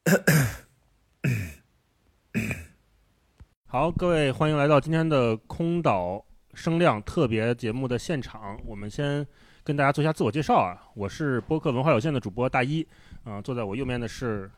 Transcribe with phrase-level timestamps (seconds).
[3.66, 8.58] 好，各位欢迎来到今天的空岛声量特别节目的现场。
[8.64, 9.26] 我们先
[9.62, 12.86] 跟大家做一下自我介绍啊，我是播客文化有限的主播大一，
[13.24, 14.50] 啊、坐在我右边的是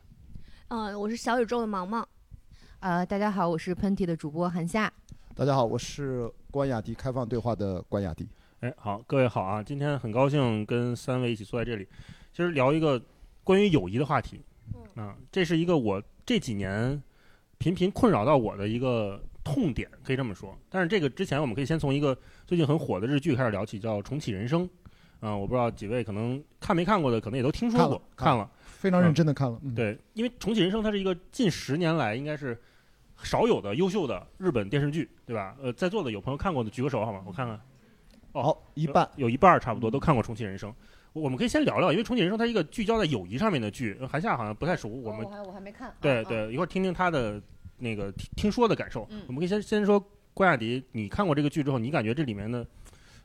[0.69, 2.06] 嗯、我是小宇宙的毛毛。
[2.79, 4.90] 呃，大家好，我是喷嚏的主播韩夏。
[5.35, 8.29] 大家好，我是关雅迪开放对话的关雅迪。
[8.61, 9.61] 哎，好，各位好啊！
[9.61, 11.88] 今天很高兴跟三位一起坐在这里，
[12.31, 13.03] 其实聊一个
[13.43, 14.40] 关于友谊的话题。
[14.95, 17.03] 啊，这是一个我这几年
[17.59, 20.57] 频频困扰到我的一个痛点，可以这么说。
[20.69, 24.69] 但是这个之前，我们可以先从一个最近很火的日剧开始聊起，叫《重启人生》。
[25.21, 28.51] 啊，我不知道几位可能看没看过的，可能也都听说过，看了看看了。
[28.65, 32.61] 非常认真的看了，嗯，对，因为《重启人生》它是一个近十年来应该是
[33.23, 35.57] 少有的优秀的日本电视剧，对吧？
[35.63, 37.23] 呃，在座的有朋友看过的举个手好吗？
[37.25, 37.61] 我看看。
[38.33, 40.77] 哦，一半有一半儿差不多都看过《重启人生》我。
[41.12, 45.95] 我们可以先聊聊，因为《重启人生》它是一个聚焦在友谊上面的剧，呃韩夏好像不太熟，我们、哦还我还没看。
[46.01, 47.41] 对对，一会儿听听他的
[47.79, 49.07] 那个听听说的感受。
[49.10, 50.02] 嗯我们可以先先说
[50.33, 52.66] 关雅迪，你看过这个剧之后，你感觉这里面的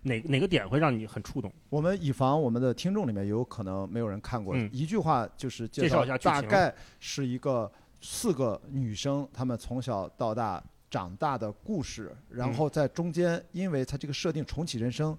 [0.02, 1.49] 哪哪个点会让你很触动？
[1.69, 7.71] 我们以防我们的听众里面有可能没有人看过，嗯一句话就是介绍绍一下剧情大概是一个
[8.02, 15.17] 四个女生，她们从小到大长大的故事，然后在中间，因为它这个设定重启人生。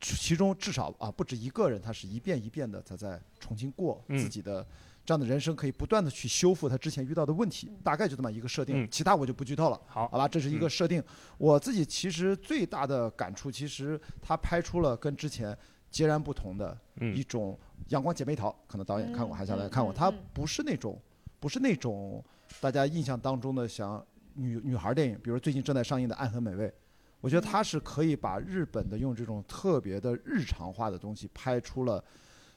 [0.00, 4.66] 其中至少啊不止一个人，他是一遍一遍的他在重新过嗯自己的
[5.04, 9.80] 这样的人生，可以不断的去修复他之前遇到的问题，大概就这么一个设定，嗯其他我就不剧透了。
[9.86, 11.02] 好，好吧，这是一个嗯设定。
[11.38, 15.56] 我自己其实最大的感触，其实他拍出了跟之前
[15.90, 17.58] 截然不同的一嗯种
[17.88, 19.92] 《阳光姐妹淘》，可能导演看过，嗯还下来看过。
[19.92, 21.00] 它嗯嗯不是那种，
[21.40, 22.22] 不是那种
[22.60, 26.68] 大家印象当中的像女女孩电影，比如最近正在上映的《爱很美味》。
[27.26, 32.02] 我觉得他是可以把日本的用这种特别的日常化的东西拍出了，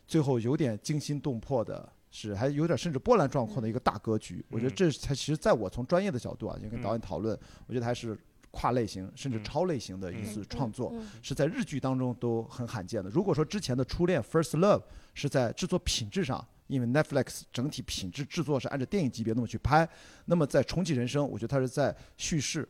[0.07, 4.45] 最后有点惊心动魄的，是还有点甚至波澜壮阔的一个大格局。
[4.47, 8.15] 我觉得嗯这才其实在我从专业的角度啊，就跟导演讨论，我觉得还是
[8.51, 10.91] 跨类型甚至嗯超类型的一嗯次创作。
[10.93, 13.09] 嗯是在日剧当中都很罕见的。
[13.09, 14.83] 如果说之前的初恋 First Love
[15.15, 19.89] 是在制作品质上，因为 Netflix 整体品质制作是按照电影级别那么去拍，
[20.25, 22.67] 那么在重启人生，我觉得它是在叙事嗯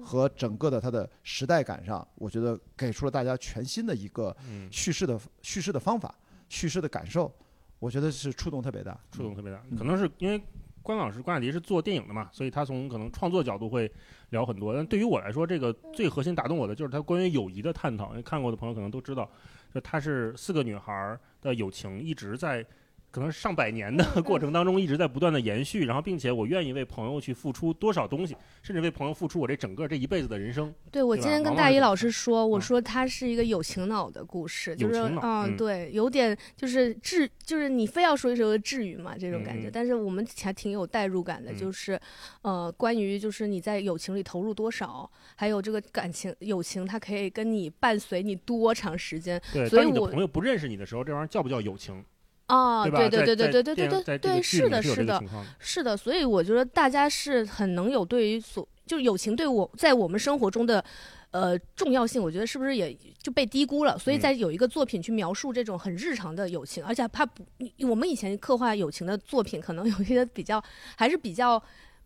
[0.00, 6.14] 和整个的它的时代感上，我觉得给出了大家全新的一个嗯，叙事的叙事的方法、
[6.48, 7.32] 叙事的感受，
[7.78, 8.98] 我觉得是触动特别大。
[9.10, 10.40] 触动特别大，嗯可能是因为
[10.82, 13.90] 关老师关雅迪是做电影的嘛，所以他从可能创作角度会
[14.30, 14.74] 聊很多。
[14.74, 18.10] 但对于我来说，这个最核心打动我的就是他关于友谊的探讨。
[18.10, 19.28] 因为看过的朋友可能都知道，
[19.74, 22.64] 就他是四个女孩儿的友情一直在。
[23.12, 30.74] 可能上百年的过程当中一直在不断的延续，然后并且我愿意为朋友去付出多少东西，甚至为朋友付出我这整个这一辈子的人生。
[30.90, 32.60] 对，我今天跟大一老师说，我嗯。
[32.62, 35.56] 说它是一个友情脑的故事，就是嗯，嗯。
[35.58, 41.56] 对，有点就是治，就是你非要说一首治愈嘛这种感觉，但是我们还挺有代入感的，嗯。
[41.56, 42.00] 就是
[42.40, 52.02] 呃，关于就是你在友情里投入多少，还有这个感情友情，它可以跟你伴随你多长时间对，所以我当你的朋友不认识你的时候，这玩意儿叫不叫友情？
[52.56, 52.84] 啊？
[52.90, 52.98] 吧？
[52.98, 55.22] 对对对对对对对对对，是的，是的。
[55.58, 60.84] 是的，所以我觉得大家是很能有对于所就是友情对我在我们生活中的
[61.30, 63.98] 呃重要性，我觉得是不是也就被低估了？
[63.98, 67.42] 所以嗯在有一个作品去描述这种很日常的友情，而且它不，
[67.88, 70.62] 我们以前刻画友情的作品，可能有一些比较
[70.96, 71.62] 还是比较。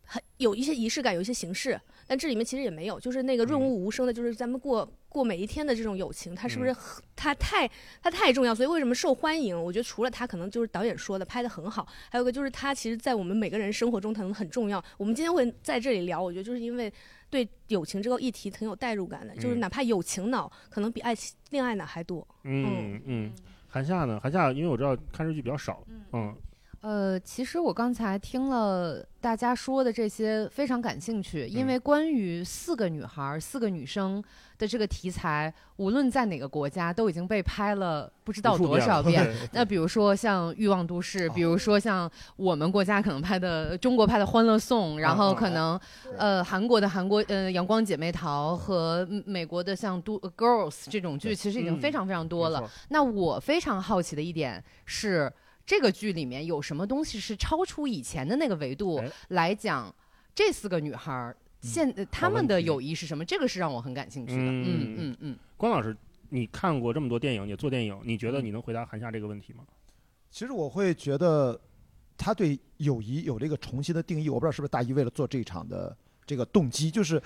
[0.09, 1.77] 很有一些仪式感，有一些形式，
[2.07, 6.75] 但这里面其实也没有，就是那个润物无声的，就是咱们过过每一天的这种友情，它是不是
[7.15, 7.69] 它太
[8.03, 8.55] 它太重要？
[8.55, 9.61] 所以为什么受欢迎？
[9.61, 14.83] 我觉得除了它可能就是导演说的拍的很好，还有一个就是它其实，在我们每个人生活中可能很重要。
[14.97, 16.93] 我们今天会在这里聊，我觉得就是因为
[17.29, 22.27] 对友情这个议题挺有代入感的，就是嗯哪怕友情脑可能比爱情恋爱脑还多。
[22.45, 23.33] 嗯嗯，
[23.69, 24.21] 韩夏呢？
[24.23, 26.35] 韩夏因为我知道看日剧比较少，嗯
[26.87, 34.23] 呃，其实我刚才听了大家说的这些，非常感兴趣，因嗯为关于四个女孩儿、四个女生
[34.57, 39.27] 的这个题材，无论在哪个国家都已经被拍了不知道多少遍。
[39.27, 45.77] 了那比如说像《欲望都市》，比如说像我们国家可能拍的中国拍的《欢乐颂》，然后可能
[46.17, 52.71] 呃韩国的韩国呃《阳光姐妹淘》和美国的像《都 Girls》这种剧，其实已经非嗯常非常多了。
[52.91, 55.33] 那我非常好奇的一点是，
[55.67, 59.93] 这个剧里面有什么东西是超出以前的那个维度哎来讲，
[60.35, 63.25] 这四个女孩儿现呃她们的友谊是什么？
[63.25, 64.43] 这个是让我很感兴趣的。
[64.43, 65.39] 嗯嗯嗯嗯。
[65.57, 65.97] 关老师，
[66.29, 69.65] 你看过这么多电影，也做电影，你觉得你能回答韩夏这个问题吗？
[70.31, 71.59] 其实我会觉得，
[72.17, 74.29] 他对友谊有了一个重新的定义。
[74.29, 77.21] 我不知道是不是大一为了做这一场的这个动机，就是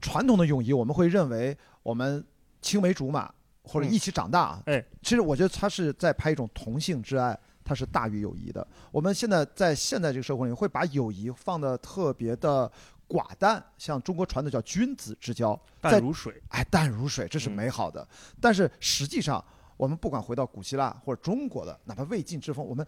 [0.00, 2.24] 传统的友谊，我们会认为我们
[2.60, 3.32] 青梅竹马
[3.64, 4.62] 或者嗯一起长大。
[4.66, 8.66] 哎，其实我觉得他是在拍一种同性之爱，它是大于友谊的。
[8.90, 12.70] 我们现在在现在这个社会里，会把友谊放的特别的
[13.08, 16.42] 寡淡，像中国传的叫君子之交，淡如水。
[16.48, 18.06] 哎，淡如水，这是嗯美好的。
[18.40, 19.44] 但是实际上，
[19.76, 22.86] 我们不管回到古希腊或者中国的，哪怕魏晋之风，我们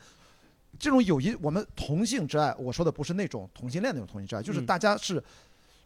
[0.78, 5.22] 这种友谊，我们同性之爱，我说的不是那种同性恋那种同性之爱，就是嗯大家是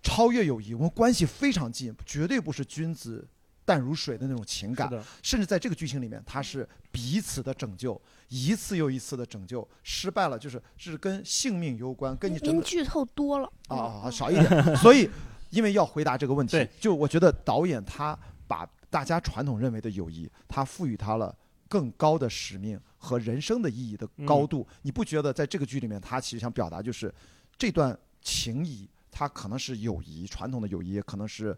[0.02, 3.26] 超越友谊，我们关系非常近，绝对不是君子
[3.64, 4.88] 淡如水的那种情感。
[5.22, 14.76] 甚至在这个剧情里面，它是彼此的拯救，一次又一次的拯救，失败了就是是跟性命攸关，跟你剧透多了啊啊少一点。
[14.76, 15.08] 所以，
[15.50, 21.34] 因为要回答这个问题，就我觉得导演他把大家传统认为的友谊，他赋予他了
[21.68, 24.66] 更高的使命和人生的意义的高度。
[24.82, 27.12] 你不觉得在这个剧里面，他其实想表达就是
[27.56, 31.56] 这段情谊，它可能是友谊，传统的友谊，也可能是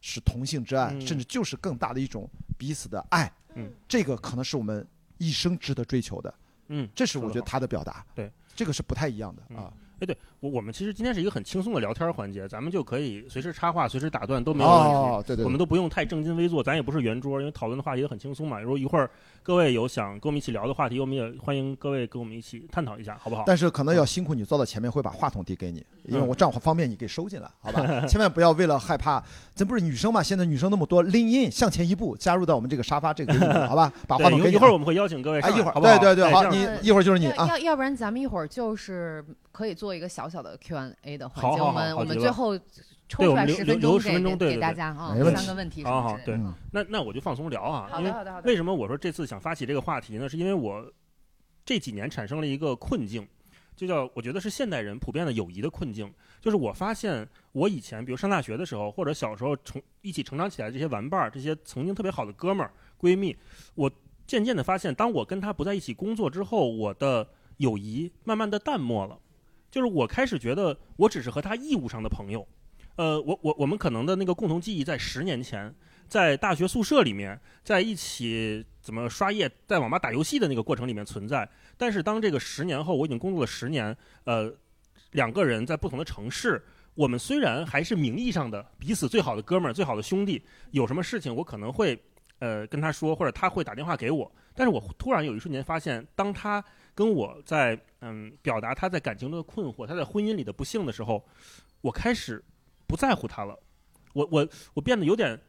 [0.00, 2.28] 是同性之爱，嗯甚至就是更大的一种
[2.58, 3.32] 彼此的爱。
[3.54, 4.86] 嗯，这个可能是我们
[5.22, 6.34] 一生值得追求的。
[6.68, 8.04] 嗯，这是我觉得他的表达。
[8.14, 9.72] 对，这个是不太一样的嗯啊。
[10.02, 14.88] 哎，对我我们其实今天是一个很轻松的聊天环节，咱们就可以随时插话，随时打断都没有问题。
[14.88, 18.58] 哦，对对，我们都不用太正襟危坐，咱也不是圆桌，因为讨论的话题也很轻松嘛。
[18.60, 19.08] 如果一会儿
[19.44, 23.44] 各位有想跟我们一起聊的话题，我们也欢迎各位跟我们一起探讨一下，好不好？
[23.46, 28.04] 但是可能要辛苦你坐到前面，会把话筒递给你，因为嗯我这样方便你给收进来，好吧？
[28.10, 29.22] 千万不要为了害怕，
[29.54, 30.20] 咱不是女生嘛？
[30.20, 33.92] 现在女生那么多，拎印向前一步，加入到我们这个沙发这个里面，好吧？
[34.08, 35.96] 把话筒给一一会儿我们会邀请各位哎，一会儿，好不好？
[35.98, 37.46] 对对对，好，你一会儿就是你啊。
[37.46, 42.58] 要要不然咱们一会儿就是可以做一个小小的 Q&A 的环节，我们我们最后
[43.06, 46.40] 抽出来十分留钟给十分钟对给大家啊三个问题什好好对
[46.72, 48.48] 那那我就放松聊啊，好的好的好的。
[48.48, 50.26] 为什么我说这次想发起这个话题呢？
[50.28, 50.90] 是因为我
[51.64, 53.28] 这几年产生了一个困境，
[53.76, 56.12] 就叫我觉得是现代人普遍的友谊的困境。
[56.40, 63.36] 就是我发现我以前，比如上大学的时候，或者小时候成一起成长起来的这些玩伴儿，这些曾经特别好的哥们儿、闺蜜，
[63.74, 63.90] 我
[64.26, 67.28] 渐渐的发现，当我跟他不在一起工作之后，我的
[67.58, 69.18] 友谊慢慢的淡漠了。
[69.72, 72.46] 就是我开始觉得我只是和他义务上的朋友，
[72.96, 75.74] 呃，我我我们可能的那个共同记忆在十年前，
[76.06, 81.48] 在大学宿舍里面，在一起怎么刷夜，在网吧打游戏的那个过程里面存在。
[81.78, 84.52] 但是当这个十年后，我已经工作了十年，呃，
[85.12, 86.62] 两个人在不同的城市，
[86.94, 91.98] 我们虽然还是名义上的彼此最好的哥们儿、最好的兄弟，有什么事情我可能会
[92.40, 94.30] 呃跟他说，或者他会打电话给我。
[94.54, 96.62] 但是我突然有一瞬间发现，当他
[96.94, 101.24] 跟我在嗯表达他在感情中的困惑，他在婚姻里的不幸的时候，
[101.80, 102.42] 我开始
[102.86, 103.58] 不在乎他了。
[104.12, 105.40] 我我我变得有点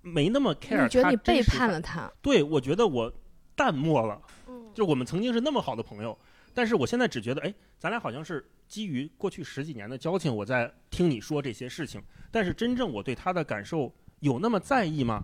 [0.00, 2.10] 没那么 care 你觉得你背叛了他？
[2.22, 3.12] 对，我觉得我
[3.54, 6.18] 淡漠了，嗯就我们曾经是那么好的朋友，
[6.54, 15.22] 但是我现在只觉得，哎，咱俩好像是基于过去十几年的交情，我在听你说这些事情，但是真正我对他的感受有那么在意吗？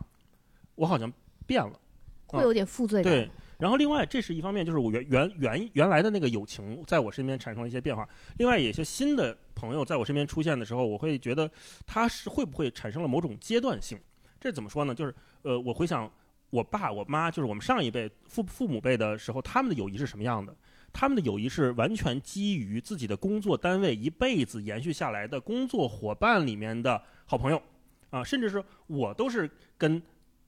[0.75, 1.11] 我好像
[1.47, 1.79] 变了。
[2.27, 3.13] 会有点负罪感。
[3.13, 3.31] 对，
[3.62, 8.09] 然后另外这是一方面，就是我原原原原来的那个友情在我身边产生了一些变化。
[8.38, 11.49] 另外，有些新的朋友在我身边出现的时候，我会觉得
[11.87, 13.97] 他是会不会产生了某种阶段性？
[14.41, 14.93] 这怎么说呢？
[14.93, 16.11] 就是呃，我回想
[16.50, 20.53] 我爸我妈，就是我们上一辈父父母辈的时候，他们的友谊是什么样的？
[20.93, 27.62] 他们的友谊是完全基于自己的工作单位一辈子延续下来的工作伙伴里面的好朋友
[28.11, 29.49] 啊，甚至是我都是
[29.79, 30.03] 跟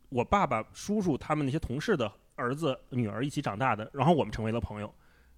[0.08, 4.92] 我爸爸、叔叔他们那些同事的儿子、女儿一起长大的，然后我们成为了朋友。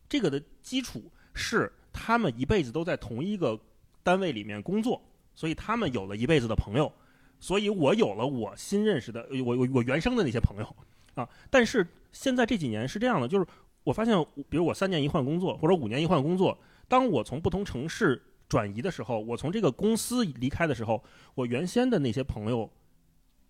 [0.09, 1.03] 这个的基础
[1.35, 3.59] 是他们一辈子都在同一个
[4.03, 5.03] 单位里面工作，
[5.35, 6.93] 所以他们有了一辈子的朋友，
[7.41, 10.77] 所以我有了我新认识的我我我原生的那些朋友
[11.15, 11.29] 啊。
[11.51, 13.47] 但是现在这几年是这样的，就是
[13.83, 14.17] 我发现，
[14.49, 21.03] 比如我三年一换工作，或者五年一换工作，当我从不同城市转移的时候，我从这个公司离开的时候，
[21.35, 22.71] 我原先的那些朋友，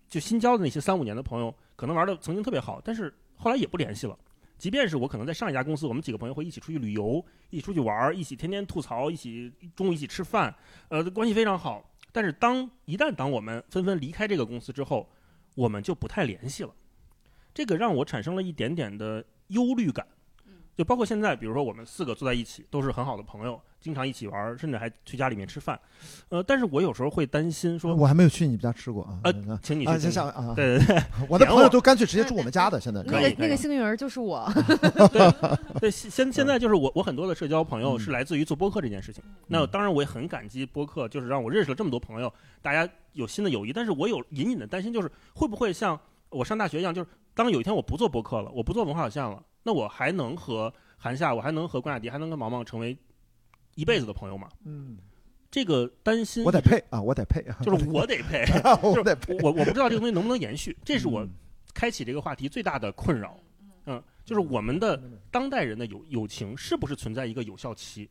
[0.09, 4.17] 就新交的那些三五年的朋友，可能玩的曾经特别好，但是后来也不联系了。
[4.57, 10.53] 即便是我可能在上一家公司，我们几个朋友会一起出去旅游，一起出去玩儿，一起天天吐槽，一起中午一起吃饭，
[10.89, 11.89] 呃，关系非常好。
[12.11, 15.07] 但是当一旦当我们纷纷离开这个公司之后，
[15.53, 16.73] 我们就不太联系了。
[17.53, 20.07] 这个让我产生了一点点的忧虑感。
[20.75, 25.79] 就包括现在，比如说我们四个坐在一起，都是很好的朋友，经常一起玩，甚至还去家里面吃饭。
[26.29, 29.19] 呃，但是我有时候会担心说，我还没有去你们家吃过啊。
[29.23, 34.49] 呃嗯请你去啊，听听行行啊，对对对 我的朋友都干脆直接住我们家的，现在那个那个幸运儿就是我，
[35.79, 39.23] 对，现现现在就是我我很多的社交朋友嗯是来自于做播客这件事情。
[39.47, 42.31] 那当然我也很感激播客，就是让我认识了这么多朋友，
[42.61, 43.71] 大家有新的友谊。
[43.71, 52.97] 但是我有隐隐的担心，就是会不会像我上大学一样，就是当有一天我不做播客了，我不做文化有限了，那我还能和韩夏，我还能和关雅迪，还能跟毛毛成为
[53.77, 54.49] 一辈子的朋友嘛？
[54.65, 54.97] 嗯，
[55.51, 58.43] 这个担心我得配啊， 我得配，就是我得配，
[58.81, 59.37] 我得配。
[59.41, 61.29] 我我不知道这个东西能不能延续，这是我嗯
[61.73, 63.39] 开启这个话题最大的困扰。
[63.85, 64.99] 嗯，就是我们的
[65.31, 68.09] 当代人的友友情是不是存在一个有效期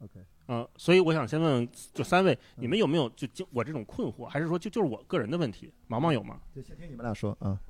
[0.00, 5.70] ？OK，呃，所以我想先问问，就三位，你们有没有就就我这种困惑，还是说就就是我个人的问题？
[5.86, 6.40] 毛毛有吗？
[6.56, 7.60] 就先听你们俩说啊。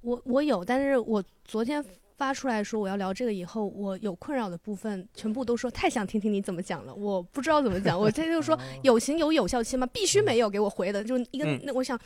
[0.00, 1.84] 我我有，但是我昨天
[2.16, 7.98] 发出来说我要聊这个以后，我有困扰的部分全部都说太想听听你怎么讲了，我不知道怎么讲。
[7.98, 9.86] 我这就说友情有有效期吗？
[9.92, 11.98] 必须没有，给我回的就一个、嗯那我想，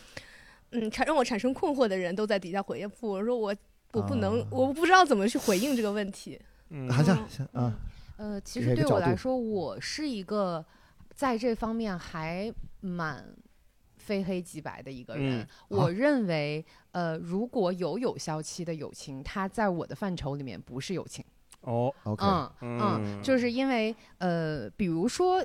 [0.71, 3.55] 嗯，产让我产生困惑的人都在底下回复，我说我
[3.93, 6.41] 我不能，我不知道怎么去回应这个问题。
[6.71, 7.73] 嗯韩夏嗯先啊，
[8.17, 10.65] 呃，其实对我来说，我是一个
[11.15, 13.25] 在这方面还蛮
[14.09, 15.41] 非黑即白的一个人。
[15.41, 21.25] 嗯我认为，呃，如果有有效期的友情，它在我的范畴里面不是友情。
[21.61, 25.45] 哦，OK，嗯嗯嗯，就是因为呃，比如说。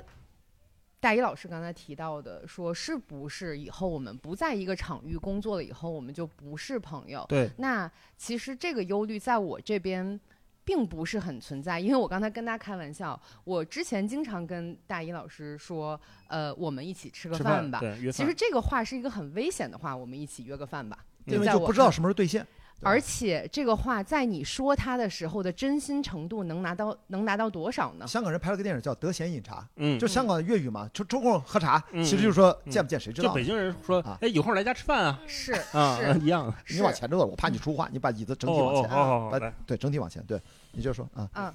[1.04, 7.22] 大一老师刚才提到的，说是不是以后我们不在一个场域工作了以后，我们就不是朋友？
[7.28, 10.18] 对，那其实这个忧虑在我这边
[10.64, 17.80] 并不是很存在，因为我刚才跟他开玩笑，我之前经常跟大一老师说，呃，我们一起吃个饭吧。
[18.12, 21.04] 其实这个话是一个很危险的话，我们一起约个饭吧。
[21.26, 22.46] 因为在我就不知道什么时候兑现。
[22.84, 28.06] 而且这个话在你说他的时候的真心程度能拿到能拿到多少呢？
[28.06, 33.44] 香港人拍了个电影叫《得闲饮茶》，嗯，就香港的粤语嘛，就抽空喝茶，嗯其实就是说嗯见不见谁知道就北。
[33.44, 39.52] 京人说啊，哎，有空来家吃饭啊，是 啊，是一样，你往前坐，我怕你出话，你把椅子整体往前，哦哦哦哦把来。
[39.66, 40.40] 对整体往前，对，
[40.72, 41.54] 你就说啊，啊，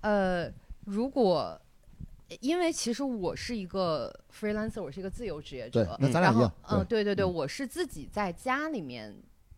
[0.00, 0.50] 呃，
[0.84, 1.58] 如果
[2.40, 7.32] 因为其实我是一个 freelancer，我是一个自由职业对者，，那咱俩一样，然后，嗯，对对对，嗯。
[7.32, 9.14] 我是自己在家里面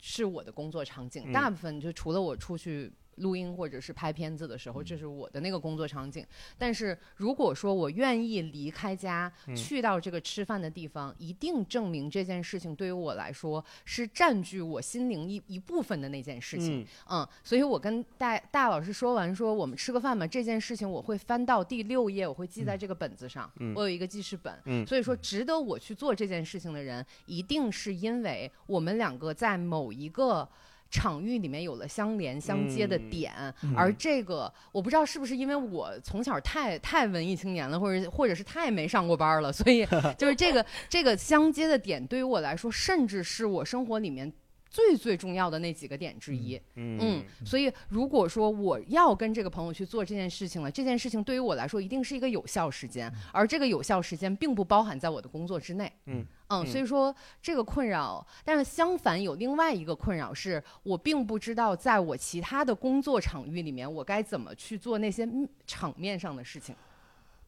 [0.08, 1.32] 是我的工作场景，嗯。
[1.32, 6.24] 大部分就除了我出去录音或者是拍片子的时候，嗯这是我的那个工作场景。
[6.56, 16.80] 但是如果说我愿意离开家，嗯去到这个吃饭的地方，一定证明这件事情对于我来说是占据我心灵一一部分的那件事情。
[16.80, 24.54] 嗯嗯，所以我跟大大老师说完说我们吃个饭吧，这件事情我会翻到第六页，我会记在这个本子上，嗯我有一个记事本。
[24.66, 30.48] 嗯所以说，值得我去做这件事情的人，一定是因为我们两个在某一个。
[30.90, 39.84] 场域里面有了相连相接的嗯点，嗯而这个我不知道是不是因为我从小太太文艺青年了，或者或者是太没上过班了，所以
[40.16, 44.32] 就是这个这个相接的点对于我来说，甚至是我生活里面
[44.68, 46.60] 最最重要的那几个点之一。
[46.74, 55.90] 嗯嗯，所以如果说我要跟这个朋友去做这件事情了，这件事情对于我来说一定是一个有效时间，而这个有效时间并不包含在我的工作之内。
[56.06, 66.74] 嗯嗯，嗯所以说这个困扰，但是相反有另外一个困扰是，我并不知道在我其他的工作场域里面，我该怎么去做那些嗯场面上的事情。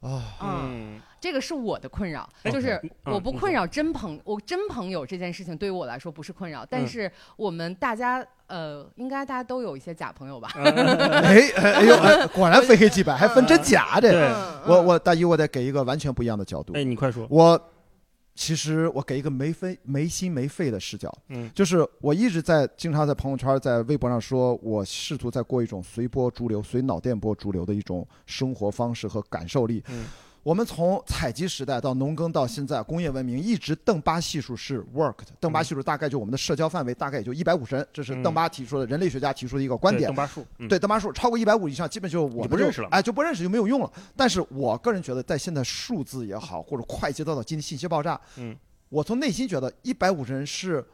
[0.00, 0.48] 啊，嗯，
[0.96, 10.50] 嗯这个是我的困扰，哎就是嗯我不困扰真朋我真朋友这件事情对于我来说不是困扰，但嗯是我们大家呃，应该大家都有一些假朋友吧？
[10.54, 10.64] 嗯
[11.24, 14.12] 哎哎哎呦，哎果然非黑即白，还分真假这。
[14.12, 17.60] 对嗯我我大一我得给一个完全不一样的角度哎，，你快说，我
[18.38, 29.82] 其实我给一个没分没心没肺的视角，嗯就是我一直在经常在朋友圈、在微博上说，我试图在过一种随波逐流、随脑电波逐流的一种生活方式和感受力。
[29.88, 30.04] 嗯
[30.42, 35.26] 我们从采集时代到农耕到现在工业文明，一直邓巴系数是 worked。
[35.40, 40.16] 邓巴系数大概就我们的社交范围大概也就一百五十人，这是嗯邓巴提出的，人类学家提出的一个观点对邓。
[40.16, 43.92] 巴数，嗯，对，邓巴数超过一百五以上，基本就我不认识了哎，就不认识就没有用了。
[44.16, 48.56] 但是我个人觉得，在现在数字也好，或者快节奏的经济信息爆炸，嗯，
[48.88, 50.86] 我从内心觉得一百五十人是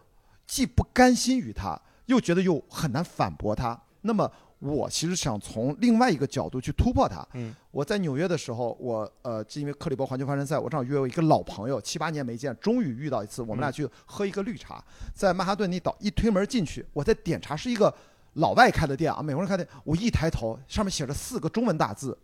[0.46, 3.78] 既不甘心于他，又觉得又很难反驳他。
[4.00, 4.30] 那么
[4.64, 7.26] 我其实想从另外一个角度去突破它。
[7.34, 14.82] 嗯，我在纽约的时候，我呃，是因为克里伯环球帆船赛，我正好约我一个老朋友，七八年没见，终于遇到一次，我们俩去喝一个绿茶，
[15.14, 17.94] 在曼哈顿那岛一推门进去，我在点茶，是一个
[18.34, 22.18] 老外开的店啊，美国人开的店，我一抬头，上面写着四个中文大字。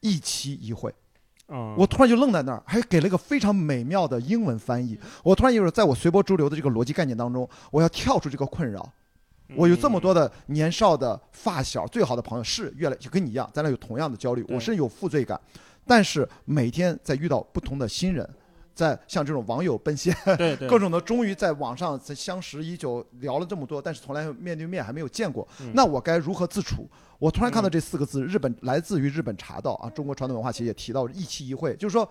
[0.00, 0.94] 一期一会，
[1.48, 4.96] 啊，我突然就愣在那儿，还给了一个非常美妙的英文翻译。
[5.24, 8.92] 我突然有种在我随波逐流的这个逻辑概念当中，我要跳出这个困扰。
[9.56, 15.40] 我有这么多的年少的发小，最好的朋友是越来就跟你一样，咱俩有同样的焦虑，对我是有负罪感，
[15.86, 18.28] 但是每天在遇到不同的新人，
[18.74, 20.68] 在像这种网友奔现，嗯对对。
[20.70, 25.72] 各种的终于在网上在相识已久，聊了这么多，但是从来面对面还没有见过，嗯。
[25.74, 26.88] 那我该如何自处？
[27.18, 32.08] 我突然看到这四个字，日本来自于日本茶道啊，中国传统文化其实也提到一期一会，就是说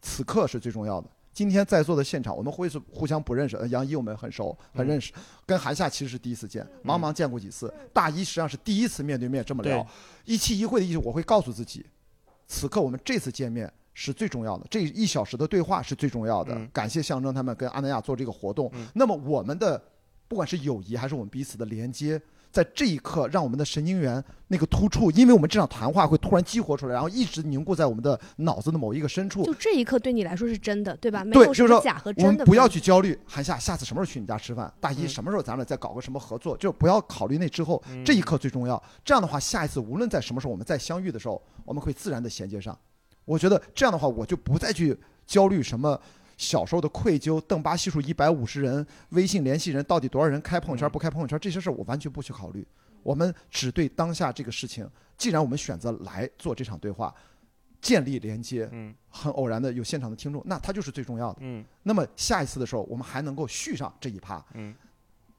[0.00, 1.08] 此刻是最重要的。
[1.38, 5.12] 今天在座的现场，我们会是互相不认识，呃杨一我们很熟，很认识，
[5.46, 9.86] 跟韩夏其实是第一次见，茫茫见过几次，大一实际上是第一次面对面这么聊，
[10.24, 11.86] 一期一会的意思，我会告诉自己，
[12.48, 16.52] 此刻我们这次见面是最重要的，这一小时的对话是最重要的。
[16.56, 16.68] 嗯。
[16.72, 18.68] 感谢象征他们跟阿那亚做这个活动。
[18.74, 18.88] 嗯。
[18.92, 19.80] 那么我们的
[20.26, 22.20] 不管是友谊还是我们彼此的连接，
[22.58, 29.44] 在这一刻让我们的神经元那个突触，因为我们这场谈话会突然激活出来，然后一直凝固在我们的脑子的某一个深处。
[29.44, 31.24] 就这一刻对你来说是真的，对吧？
[31.24, 32.38] 没对有就假和我真的。
[32.38, 34.72] 们不要去焦虑，韩夏下次什么时候去你家吃饭？
[34.80, 36.56] 大一嗯什么时候咱们再搞个什么合作？
[36.56, 38.82] 就不要考虑那之后，嗯这一刻最重要。
[39.04, 42.76] 这样的话，下一次无论在什么时候我们再相遇的时候，我们会自然的衔接上。
[43.24, 46.00] 我觉得这样的话，我就不再去焦虑什么
[46.38, 52.66] 小时候的愧疚，邓巴系数一百五十人，微信联系人到底多少人开朋友圈嗯不开朋友圈，这些事儿我完全不去考虑。
[53.02, 57.14] 我们只对当下这个事情，既然我们选择来做这场对话，
[57.80, 61.40] 建立连接，嗯很偶然的有现场的听众，那它就是最重要的。
[61.42, 64.44] 嗯那么下一次的时候，我们还能够续上这一趴。
[64.54, 64.74] 嗯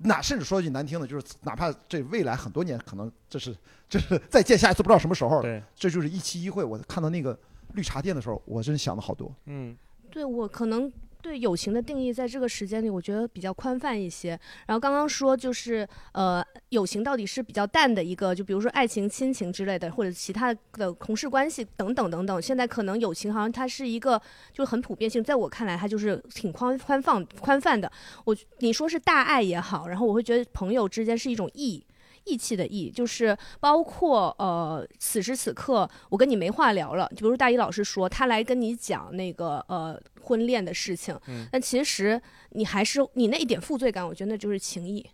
[0.01, 3.56] 那甚至说句难听的，就是哪怕这未来很多年，可能这是
[3.89, 6.63] 这是再见下一次不知道什么时候，对，这就是一期一会。
[6.63, 7.38] 我看到那个
[7.74, 9.34] 绿茶店的时候，我真想了好多。
[9.46, 9.77] 嗯
[10.12, 14.30] 对我可能对友情的定义，在这个时间里，我觉得比较宽泛一些。
[14.66, 22.42] 然后刚刚说就是呃，友情到底是比较淡的一个，就比如说爱情、亲情之类的，或者其他的同事关系等等等等。
[22.42, 24.20] 现在可能友情好像它是一个
[24.54, 27.92] 就很普遍性，在我看来，它就是挺宽宽放宽泛的。
[28.24, 31.84] 我你说是大爱也好，然后我会觉得朋友之间是一种义。
[32.29, 42.21] 义气的义，就是包括呃，此时此刻我跟你没话聊了，就比如大一老师说他来跟你讲那个呃婚恋的事情，嗯但其实
[42.51, 45.05] 你还是你那一点负罪感，我觉得那就是情谊，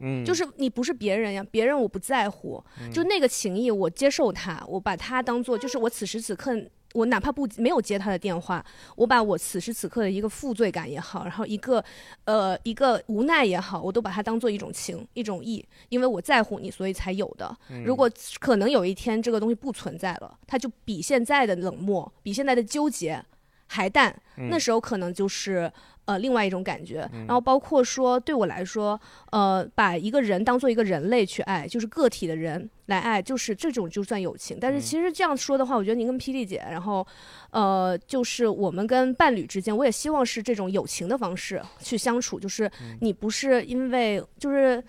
[0.00, 2.90] 嗯，就是你不是别人呀，别人我不在乎，嗯。
[2.92, 6.54] 就那个情谊我接受他，我把他当做就是我此时此刻。
[6.96, 8.64] 我哪怕不没有接他的电话，
[8.96, 11.84] 我把我此时此刻的一个负罪感也好，然后一个，
[12.24, 17.54] 呃，一个无奈也好，我都把它当做一种情，一种义，因为我在乎你，所以才有的。
[17.68, 18.10] 嗯如果
[18.40, 23.22] 可能有一天这个东西不存在了，它就比现在的冷漠，比现在的纠结
[23.66, 25.70] 还淡，嗯那时候可能就是
[26.06, 27.08] 呃另外一种感觉。
[27.12, 28.98] 嗯然后包括说对我来说，
[29.30, 34.58] 呃，把一个人当做一个人类去爱，就是个体的人来爱，就是这种就算友情。
[34.60, 37.06] 但是嗯其实这样说的话，我觉得您跟霹雳姐，然后
[37.50, 44.82] 呃，就是我们跟伴侣之间，我也希望是这种友情的方式去相处，就是嗯你不是因为就是。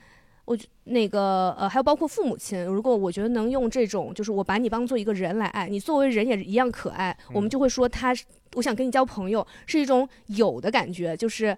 [0.46, 8.16] 我觉那个呃，还有包括父母亲，如果我觉得能用这种，就是我把你当做一个人来爱，你作为人也一样可爱，我们嗯就会说他，
[8.56, 11.58] 我想跟你交朋友，是一种有的感觉，就是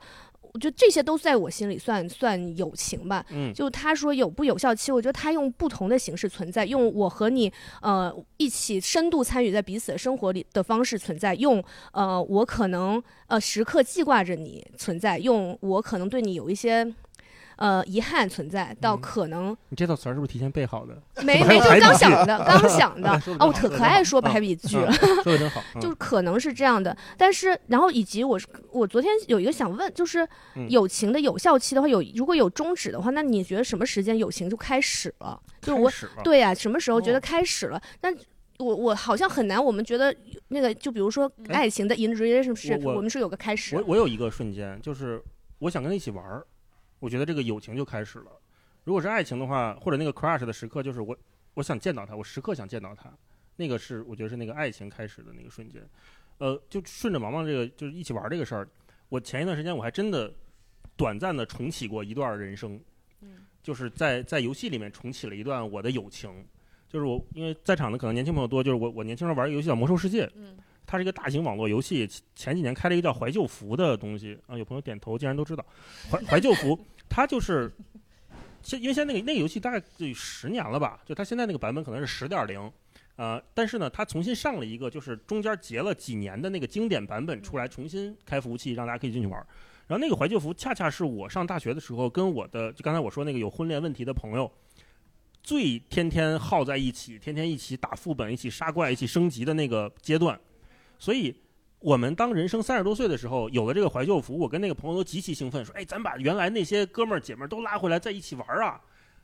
[0.53, 3.23] 我觉得这些都在我心里算算友情吧。
[3.29, 16.91] 嗯就他说有不有效期，我觉得他用不同的形式存在，用我和你呃一起深度参与在彼此的生活里的方式存在，用呃我可能呃时刻记挂着你存在，用我可能对你有一些。
[17.59, 19.01] 呃，遗憾存在到嗯。
[19.01, 20.97] 可能你这套词儿是不是提前背好的？
[21.23, 23.09] 没 没就 刚想的，刚想的。
[23.37, 25.81] 哦，我真好说得特可爱说排比句说的 真好，嗯。
[25.81, 30.69] 就是可能是这样的，但是然后以及我是我昨天有一个想问，就是嗯。
[30.69, 35.39] 友情的有效期的话，有如果有终止的话，那你觉得什么时间友情就开始了？
[35.61, 35.91] 就是我
[36.23, 37.21] 对呀、什么时候觉得哦。
[37.21, 37.81] 开始了？
[37.99, 38.15] 但
[38.57, 40.15] 我我好像很难，我们觉得
[40.47, 41.59] 那个就比如说哎。
[41.59, 43.75] 爱情的 in relationship，我我我们是有个开始。
[43.75, 45.21] 我，我有一个瞬间，就是
[45.59, 46.45] 我想跟他一起玩儿，
[46.99, 48.31] 我觉得这个友情就开始了。
[48.83, 51.17] 如果是爱情的话，或者那个 crush 的时刻，就是我
[51.55, 53.11] 我想见到他，我时刻想见到他，
[53.55, 55.81] 那个是我觉得是那个爱情开始的那个瞬间。
[56.37, 58.67] 呃，就顺着毛毛这个就是一起玩这个事儿，
[59.09, 60.33] 我前一段时间我还真的
[60.95, 62.79] 短暂的重启过一段人生，
[63.61, 66.45] 就是在在游戏里面重启了一段我的友情。
[66.87, 70.57] 就是我，因为在场的可能年轻朋友多，就是我我年轻时候玩一个游戏叫《魔兽世界》，嗯
[70.89, 75.63] 它是一个大型网络游戏，前几年开了一个叫怀旧服的东西啊，有朋友点头，竟然都知道。
[76.09, 77.71] 怀怀旧服， 它就是，
[78.63, 82.71] 现因为现在那个那个游戏大概就十年了吧，就它现在那个版本可能是十点零，
[83.17, 89.39] 呃，但是呢，它重新上了一个，就是中间截了几年的那个经典版本出来，重新开服务器，让大家可以进去玩。
[89.85, 94.51] 然后那个怀旧服恰恰是我上大学的时候跟我的，就刚才我说那个有婚恋问题的朋友。
[95.41, 100.37] 最天天耗在一起，天天一起打副本，一起杀怪，一起升级的那个阶段，
[100.99, 101.35] 所以
[101.79, 108.79] 我们当人生三十多岁的时候，有了这个怀旧服，我跟那个朋友都极其兴奋，说：“哎，咱把原来那些哥们儿姐们儿都拉回来，在一起玩儿啊！”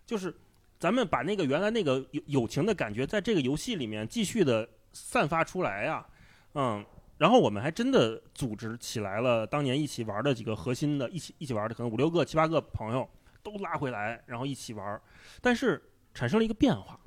[0.07, 0.33] 就是
[0.79, 6.05] 咱们把那个原来那个友友情的感觉，在这个游戏里面继续的散发出来呀、
[6.53, 6.83] 嗯。
[7.17, 13.07] 然后我们还真的组织起来了，当年一起玩的几个核心的，一起一起玩的，可能五六个、七八个朋友
[13.41, 15.01] 都拉回来，然后一起玩儿。
[15.39, 15.81] 但是
[16.13, 16.99] 产生了一个变化，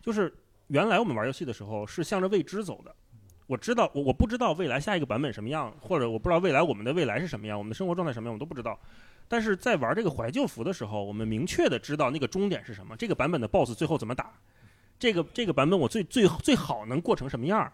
[0.00, 0.32] 就是
[0.66, 2.92] 原来我们玩游戏的时候是向着未知走的。
[3.52, 8.78] 我知道，我我不知道未来下一个版本什么样，或者我不知道未来我们的未来是什么样，我们的生活状态什么样，我都不知道。
[9.28, 14.32] 但是在玩这个怀旧服的时候，我们明确的知道那个终点是什么，这个版本的 BOSS 最后怎么打，
[14.98, 17.70] 这个这个版本我最最最好能过成什么样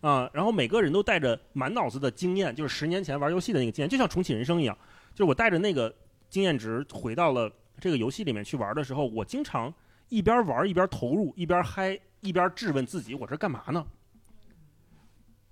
[0.00, 0.30] 啊？
[0.32, 4.78] 然后每个人都带着满脑子的经验，就是十年前玩游戏的那个经验，就像重启人生一样，
[5.12, 5.92] 就是我带着那个
[6.30, 9.74] 经验值回到了这个游戏里面去玩的时候，我经常
[10.08, 13.84] 一边玩一边投入，一边嗨，一边质问自己，我这干嘛呢？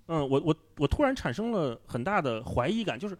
[0.07, 3.17] 嗯，我我我突然产生了很大的怀疑感，就是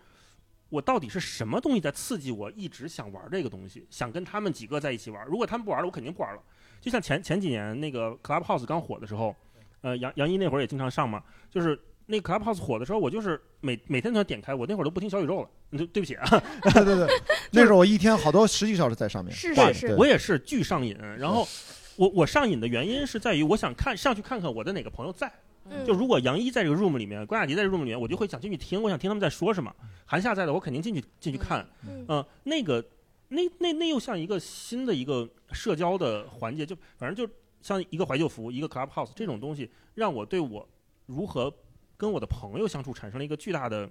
[0.70, 5.26] 我到底是什么东西在刺激我，一直想玩这个东西，想跟他们几个在一起玩。
[5.28, 6.42] 如果他们不玩了，我肯定不玩了。
[6.80, 9.36] 就像前前几年那个 Clubhouse 刚火的时候，
[9.82, 15.50] 呃，杨杨一那会儿也经常上嘛，就是那 Clubhouse 火的时候，我就是每每天都要点开，我那会儿都不听小宇宙了。
[15.72, 16.26] 对对不起啊，
[16.74, 17.08] 对对对，
[17.52, 20.96] 那时候我一天好多十几个小时在上面，是是是我也是巨上瘾。
[21.18, 21.48] 然后
[21.96, 25.32] 我我上瘾的原因是在于我想看上去看看我的哪个朋友在。
[25.70, 29.74] 嗯就如果杨一在这个 room 里面，关雅迪在这个 room 里面，我就会想进去听，我想听他们在说什么。
[30.06, 31.68] 韩夏在的，我肯定进去进去看。
[31.88, 32.84] 嗯嗯、那个
[33.30, 40.68] 那那那又像一个新的一个社交的环节，就反正就像一个怀旧服，一个 clubhouse 这种东西，让我对我
[41.08, 41.52] 如何
[41.98, 43.90] 跟我的朋友相处产生了一个巨大的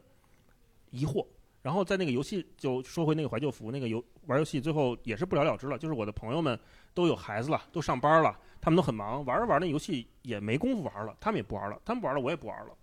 [0.91, 1.27] 疑惑。
[1.63, 5.79] 然后在那个游戏，就说回那个怀旧服，那个游玩游戏最后也是不了了之了。
[5.79, 6.59] 就是我的朋友们
[6.93, 12.75] 都有孩子了，都上班了，他们都很忙，玩着玩着那游戏也没工夫玩了，他们也不玩了，他们不玩了，我也不玩了。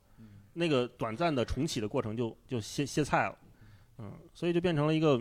[0.54, 3.36] 那个短暂的重启的过程就就歇歇菜了，
[3.98, 5.20] 嗯，所以就变成了一个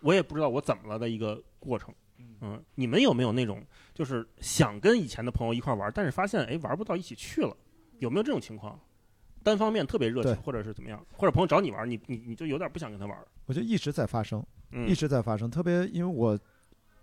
[0.00, 1.92] 我也不知道我怎么了的一个过程。
[2.40, 3.60] 嗯，你们有没有那种
[3.92, 7.56] 就是想跟以前的朋友一块玩，但是发现哎玩不到一起去了？
[7.98, 8.78] 有没有这种情况？
[9.42, 13.18] 单方面特别热情，或者是怎么样，或者朋友找你玩，你你你就有点不想跟他玩。
[13.46, 15.50] 我就一直在发生，嗯，一直在发生。
[15.50, 16.38] 特别因为我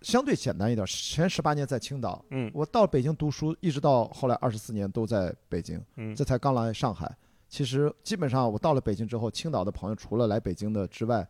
[0.02, 7.14] 相对简单一点，前十八年在青岛，嗯我到北京读书，一直到后来二十四年都在北京，嗯这才刚来上海。
[7.50, 11.28] 其实基本上我到了北京之后，青岛的朋友除了来北京的之外，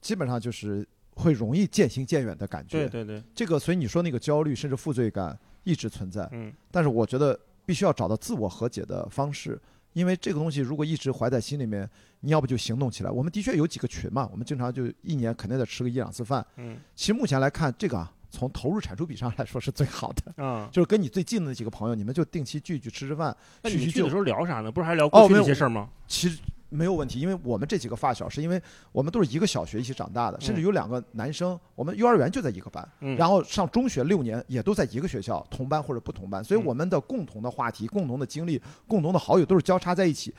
[0.00, 2.88] 基本上就是会容易渐行渐远的感觉。
[2.88, 6.28] 对对对，这个，所以你说那个焦虑甚至负罪感一直存在。
[6.32, 9.60] 嗯但是我觉得必须要找到自我和解的方式，
[9.94, 11.88] 因为这个东西如果一直怀在心里面，
[12.20, 13.10] 你要不就行动起来。
[13.10, 16.44] 我们的确有几个群嘛，我们经常就一年肯定得吃个一两次饭。
[16.58, 24.14] 嗯其实目前来看，这个啊，从投入产出比上来说是最好的，嗯，就是跟你最近的那几个朋友，你们就定期聚聚吃吃饭，那你们去的时。
[24.14, 24.70] 候聊啥呢？
[24.70, 25.88] 不是还聊哦过去那些事儿吗？
[26.06, 26.38] 其实
[26.74, 28.60] 没有问题，因为我们这几个发小是因为
[28.90, 40.34] 我们都是一个小学一起长大的，甚至有两个男生，我们幼儿园就在一个班，嗯，然后上中学六年也都在一个学校，同班或者不同班，所以嗯我们的共同的话题、共同的经历、共同的好友都是交叉在一起，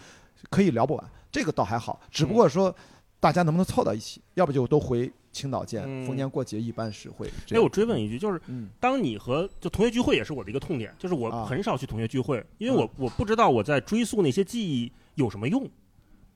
[0.50, 1.12] 可以聊不完。
[1.32, 2.74] 这个倒还好，只不过说
[3.20, 6.06] 大家能不能凑到一起，要不就都回青岛见，嗯。
[6.06, 7.68] 逢年过节一般是会这哎，我。
[7.68, 11.46] 追问一句，就是嗯，当你和就同学聚会也是我的一个痛点，就是我啊。
[11.46, 15.68] 很少去同学聚会，因为我我不知道我在追溯那些记忆有什么用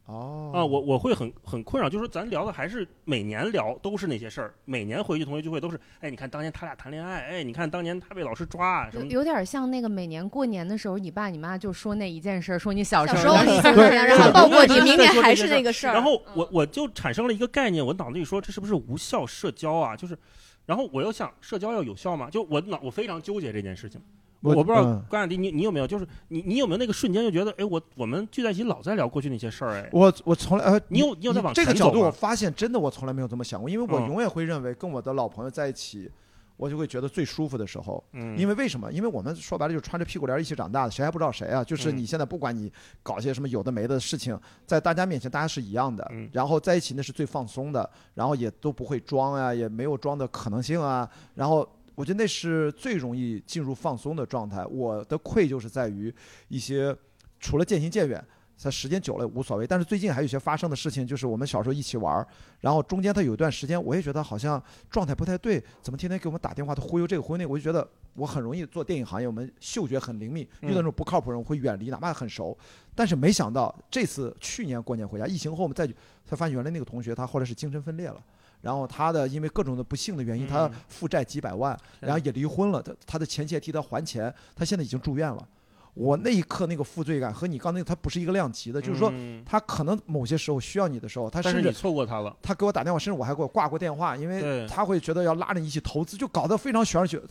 [0.10, 15.93] 哦啊，我我会很很困扰，就是说咱聊的还是每年聊都是那些事儿，每年回去同学聚会都是，哎，你看当年他俩谈恋爱，哎，你看当年他被老师抓啊什么，有有点像那个每年过年的时候，你爸你妈就说那一件事儿，说你小时小时候然后报过你，明年还是那个事儿。
[15.93, 19.95] 然后我我就产生了一个概念，我脑子里说这是不是无效社交啊？
[19.95, 20.17] 就是，
[20.65, 22.30] 然后我又想社交要有效吗？
[22.32, 24.02] 就我脑我非常纠结这件事情。
[24.41, 36.10] 我不知道嗯关雅迪你你有没有，就是你你有没有那个瞬间就觉得，哎，我我们聚在一起老在聊过去那些事儿，哎，我我从来呃，你有你有在往这个角度，我发现真的我从来没有这么想过，因为我嗯永远会认为跟我的老朋友在一起，
[36.56, 38.02] 我就会觉得最舒服的时候。
[38.13, 38.91] 嗯，因为为什么？
[38.93, 41.62] 因为我们说白了就是穿着屁股帘儿一起长大的，谁还不知道谁啊？
[41.63, 42.71] 就是嗯你现在不管你
[43.04, 51.67] 搞些什么有的没的事情，在大家面前大家是一样的嗯，然后在一起那是最放松的，然后也都不会装啊，也没有装的可能性啊，然后。
[51.99, 54.65] 我觉得那是最容易进入放松的状态。
[54.67, 56.15] 我的愧疚是在于
[56.47, 56.95] 一些
[57.41, 58.23] 除了渐行渐远，
[58.57, 59.67] 它时间久了无所谓。
[59.67, 62.25] 但是最近还有一些发生的事情，就是我们小时候一起玩儿，
[62.62, 72.57] 然后中间他有一段时间，我也觉得好像状态不太对，怎么天天给我们打电话，他忽悠这个忽悠那个，我就觉得我很容易做电影行业，我们嗅觉很灵敏，遇到那种不靠谱人我会远离，哪怕很熟。
[72.95, 75.93] 但是没想到这次去年过年回家，疫情后我们再去
[76.25, 78.23] 才发现原来那个同学他后来是精神分裂了。
[78.62, 82.82] 然后他的因为各种的不幸的原因，他嗯负债几百万，然后也离婚了。
[82.82, 85.48] 他他的前妻也替他还钱，他现在已经住院了。
[85.95, 97.22] 我那一刻那个负罪感和你刚那个他不是一个量级的，就是说嗯他可能某些时候需要你的时候，他甚至错过他了，他给我打电话，甚至我还给我挂过电话，因为他会觉得要拉着你一起投资，就搞得非常玄学。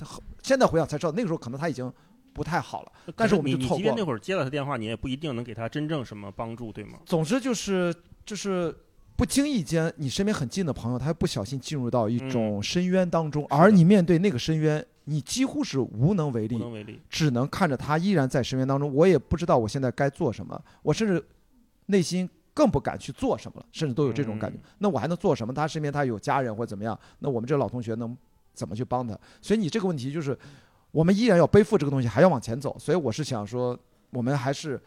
[0.42, 1.90] 现在回想才知道，那个时候可能他已经
[2.34, 2.92] 不太好了。
[3.16, 6.98] 但是我们你就错过那会儿接了他电话，你也不一定能给他真正什么帮助，对吗？
[7.06, 7.94] 总之就是
[8.26, 8.74] 就是
[9.18, 17.00] 不经意间，你身边很近的朋友，他不小心进入到一嗯种深渊当中，而你面对那个深渊，你几乎是无能为力无，能为力。
[17.10, 18.94] 只能看着他依然在深渊当中。
[18.94, 21.20] 我也不知道我现在该做什么，我甚至
[21.86, 24.56] 内心更不敢去做什么了，甚至都有这种感觉。
[24.56, 25.52] 嗯那我还能做什么？
[25.52, 26.96] 他身边他有家人或怎么样？
[27.18, 28.16] 那我们这老同学能
[28.54, 29.18] 怎么去帮他？
[29.42, 30.38] 所以你这个问题就是，
[30.92, 32.76] 我们依然要背负这个东西，还要往前走。
[32.78, 33.76] 所以我是想说，
[34.10, 34.80] 我们还是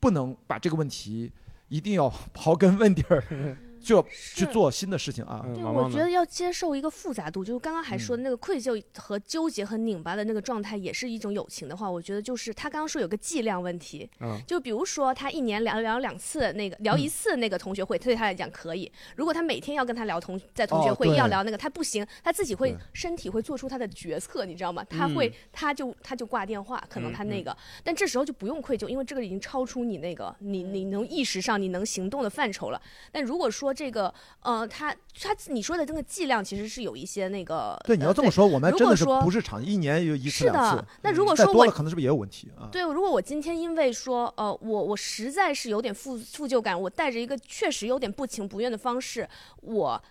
[0.00, 1.30] 不能把这个问题
[1.68, 3.22] 一定要刨根问底儿。
[3.88, 5.42] 就要去做新的事情啊。
[5.54, 14.38] 对，我觉得要接受一个复杂度，就是刚刚还说嗯的那个愧疚和纠结和拧巴的那个状态，也是一种友情的话，我觉得就是他刚刚说有个剂量问题，嗯。
[14.46, 18.90] 就比如说他一年聊聊两次那个聊一次那个同学会，对他来讲可以。
[19.16, 24.84] 如果他每天要跟他聊同在同学哦会议要聊那个，他不行，他自己会身体会做出他的决策，你知道吗？
[24.84, 32.80] 他会嗯他就他就挂电话，可能他那个，但这时候就不用愧疚，因为这个已经超出你那个你你能意识上你能行动的范畴了。
[33.12, 42.66] 但如果说这个呃，他他你说的这个剂量其实是有一些那个，对，你呃要这么说，我们真的是不是长，一年有一次两次的，，那如果说我多了可能是不是也有问题啊？
[42.72, 49.28] 对，如果我今天因为说，呃，我我实在是有点负负疚感，我带着一个确实有点不情不愿的方式，
[49.60, 50.02] 我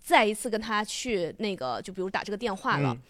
[0.00, 2.94] 再一次跟他去那个，就比如打这个电话了。
[2.94, 3.00] 嗯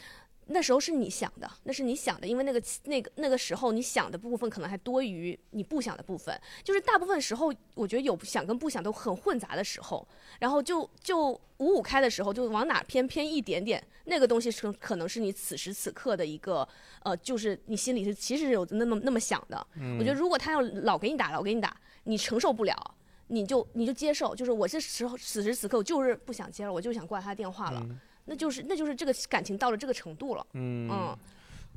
[0.52, 10.06] 那时候是你想的，那是你想的，因为那个那个那个时候你想的部分可能还多于你不想的部分，就是大部分时候我觉得有想跟不想都很混杂的时候，
[10.40, 16.66] 然后就就五五开的时候就往哪偏偏一点点，那个东西是可能是你此时此刻的一个
[17.04, 19.98] 呃，就是你心里是其实有那么那么想的，嗯。
[19.98, 22.94] 我觉得如果他要老给你打，老给你打，你承受不了，
[23.28, 28.00] 你就你就接受，就是我这时候此时此刻我就是不想接了，我就想挂他电话了，嗯
[28.30, 31.18] 那就是那就是这个感情到了这个程度了，嗯嗯。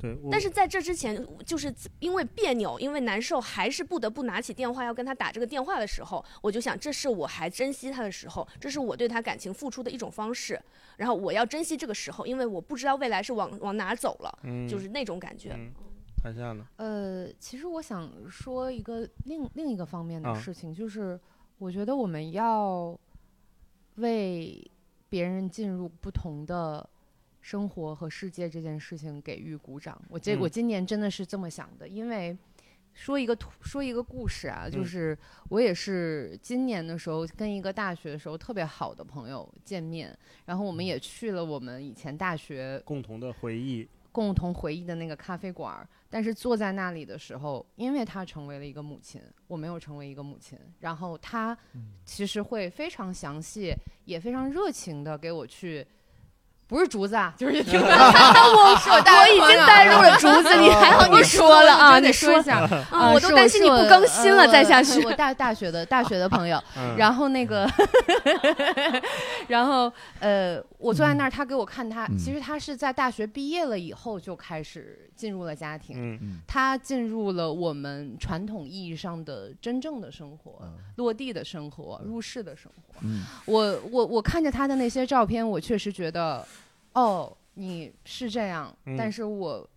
[0.01, 10.59] 对，但是在这之前，就是因为别扭，因为难受，还是不得不拿起电话要跟他打这个电话的时候，我就想，这是我还珍惜他的时候，这是我对他感情付出的一种方式。
[10.97, 15.53] 然后我要珍惜这个时候，因为我不知道未来是往往哪走了，嗯就是那种感觉。
[15.55, 15.71] 嗯
[16.21, 16.65] 谈下呢？
[16.77, 21.19] 呃，其实我想说一个另另一个方面的啊事情，就是
[21.59, 22.97] 我觉得我们要
[23.95, 24.71] 为
[25.13, 26.89] 别人进入不同的
[27.39, 30.01] 生活和世界这件事情给予鼓掌。
[30.09, 32.35] 我这、我嗯今年真的是这么想的，因为。
[32.95, 35.17] 说一个，说一个故事啊，就嗯是
[35.49, 51.57] 我也是今年的时候跟一个大学的时候特别好的朋友见面，然后我们也去了我们以前大学共同的回忆，共同回忆的那个咖啡馆儿，但是坐在那里的时候，因为她成为了一个母亲，我没有成为一个母亲，然后她
[52.05, 53.73] 其实会非常详细，
[54.05, 55.85] 也非常热情的给我去。
[56.73, 62.61] 不是竹子啊， 就是听我是 我我已经带入了 竹子，你还好你说了啊，你说说一下
[63.13, 65.03] 我都担心你不更新了，再下去。
[65.05, 67.69] 我大大学的大学的朋友，嗯然后那个，
[69.47, 82.95] 然后呃，我坐在那儿，他给我看他，嗯其实他是在大学毕业了以后就开始进入了家庭，嗯他进入了我们传统意义上的真正的生活，嗯落地的生活，入世的生活。
[83.01, 86.45] 嗯，我我我看着他的那些照片，我确实觉得，
[86.93, 88.95] 哦，你是这样，嗯。
[88.97, 89.67] 但是我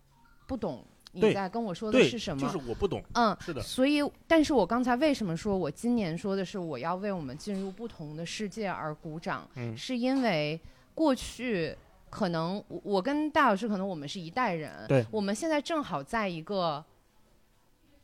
[0.46, 2.40] 不懂你对在跟我说的对，是什么。
[2.40, 9.76] 就是我不懂，嗯，是的，所以，但是我刚才为什么说我今年说的是我要为我们进入不同的世界而鼓掌，嗯。
[9.76, 10.60] 是因为
[10.94, 11.76] 过去
[12.10, 15.04] 可能我我跟戴老师可能我们是一代人，对。
[15.10, 16.84] 我们现在正好在一个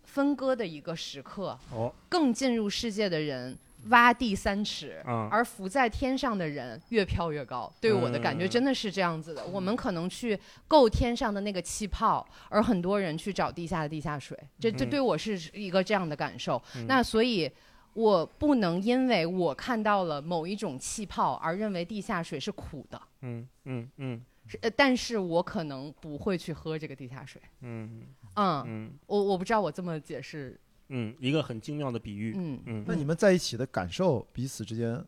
[0.05, 3.57] 分割的一个时刻，哦，更进入世界的人
[3.89, 5.03] 挖地三尺。
[5.05, 9.45] 啊，而浮在天上的人越飘越高，对我的感觉嗯真的是这样子的。
[9.47, 14.39] 我们可能去够天上的那个气泡，而很多人去找地下的地下水。
[14.59, 16.61] 这这嗯对我是一个这样的感受。
[16.77, 17.51] 嗯那所以。
[17.95, 27.39] 我不能因为我看到了某一种气泡而认为地下水是苦的，嗯嗯嗯是呃，但是我可能不会去喝这个地下水。
[27.61, 28.01] 嗯
[28.37, 30.59] 嗯，嗯我我不知道我这么解释，
[30.93, 35.03] 嗯，一个很精妙的比喻，嗯，嗯那你们在一起的感受，彼此之间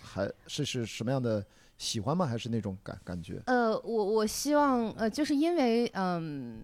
[0.00, 1.44] 还是是什么样的？
[1.78, 2.26] 喜欢吗？
[2.26, 3.40] 还是那种感感觉？
[3.46, 6.60] 呃，我我希望呃，就是因为嗯，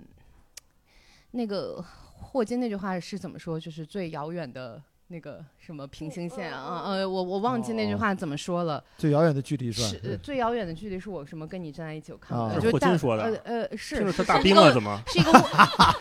[1.30, 3.58] 那个霍金那句话是怎么说？
[3.58, 8.82] 就是最遥远的那个什么平行线啊，呃，我我忘记那句哦话怎么说了。
[8.98, 9.88] 最遥远的距离是吧？
[9.88, 12.10] 是呃最遥远的距离是我什么跟你站在一起？
[12.12, 15.02] 我看啊过，就是霍金说的呃呃是听着是他大兵了，是一个怎么？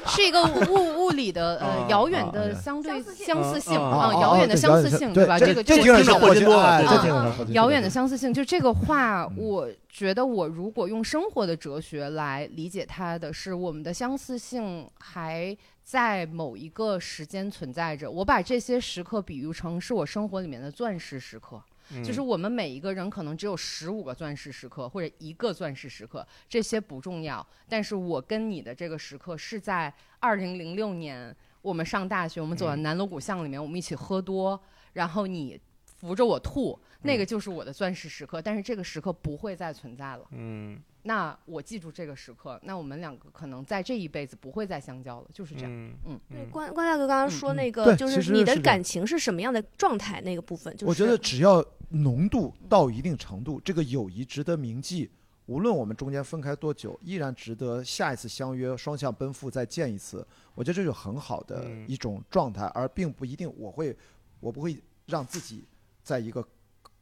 [0.08, 5.14] 是一个物是一个物物理的呃啊遥远啊的啊相对相似性相似性啊遥远的相似性吧？
[5.14, 18.10] 对吧这个这听着这个听着是霍金多了哎这对听着是霍金遥远的说相似性，就这个话，嗯我觉得我如果用生活的哲学来理解它的是，我们的相似性还在某一个时间存在着。
[18.10, 21.64] 我把这些时刻比喻成是我生活里面的钻石时刻，
[22.04, 27.46] 就是嗯我们每一个人可能只有十五个钻石时刻或者一个钻石时刻，这些不重要。
[27.70, 34.60] 但是我跟你的这个时刻是在二零零六年，我们上大学，我们走到嗯南锣鼓巷里面，我们一起喝多，
[34.94, 38.42] 然后你扶着我吐，那嗯个就是我的钻石时刻。
[38.42, 40.26] 但是这个时刻不会再存在了。
[40.32, 45.72] 嗯那我记住这个时刻，那我们两个可能在这一辈子不会再相交了，就是这样。
[45.72, 55.10] 嗯嗯对，嗯关关大哥刚刚说那个，对就是你的感情是什么样的状态那个部分，就是我觉得只要浓度到一定程度，这个友谊值得铭记。
[55.46, 60.26] 无论我们中间分开多久，依然值得下一次相约，双向奔赴，再见一次。
[60.56, 63.96] 我觉得这就很好的嗯一种状态，而并不一定我会，
[64.40, 65.64] 我不会让自己
[66.02, 66.44] 在一个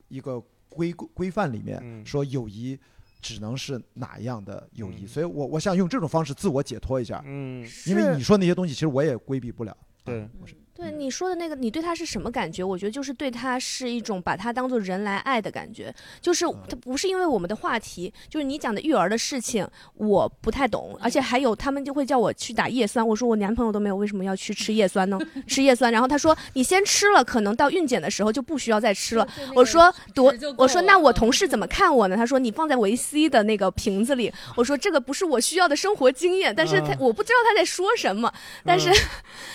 [0.09, 2.77] 一个规规范里面嗯说友谊
[3.23, 5.05] 只能是哪样的友谊。
[5.05, 5.07] 嗯。
[5.07, 9.75] 所以我我想用这种方式自我解脱一下，嗯，因为你说那些东西，其实我也规避不了。
[10.03, 10.21] 对。
[10.21, 10.53] 啊我是
[10.83, 12.63] 对你说的那个，你对他是什么感觉？
[12.63, 25.17] 我觉得就是对他是一种把他当做人来爱的感觉，就是嗯他不是因为我们的话题，就是你讲的育儿的事情，我不太懂，而且还有他们就会叫我去打叶酸，我说我男朋友都没有，为什么要去吃叶酸呢？
[25.47, 29.27] 吃叶酸，然后他说你先吃了，可能到孕检的时候就不需要再吃了。
[29.55, 32.15] 我说多，我说那我同事怎么看我呢？
[32.15, 34.31] 他说你放在维 C 的那个瓶子里。
[34.55, 38.33] 我说这个不是我需要的生活经验，但是他啊我不知道他在说什么，
[38.65, 38.91] 但是。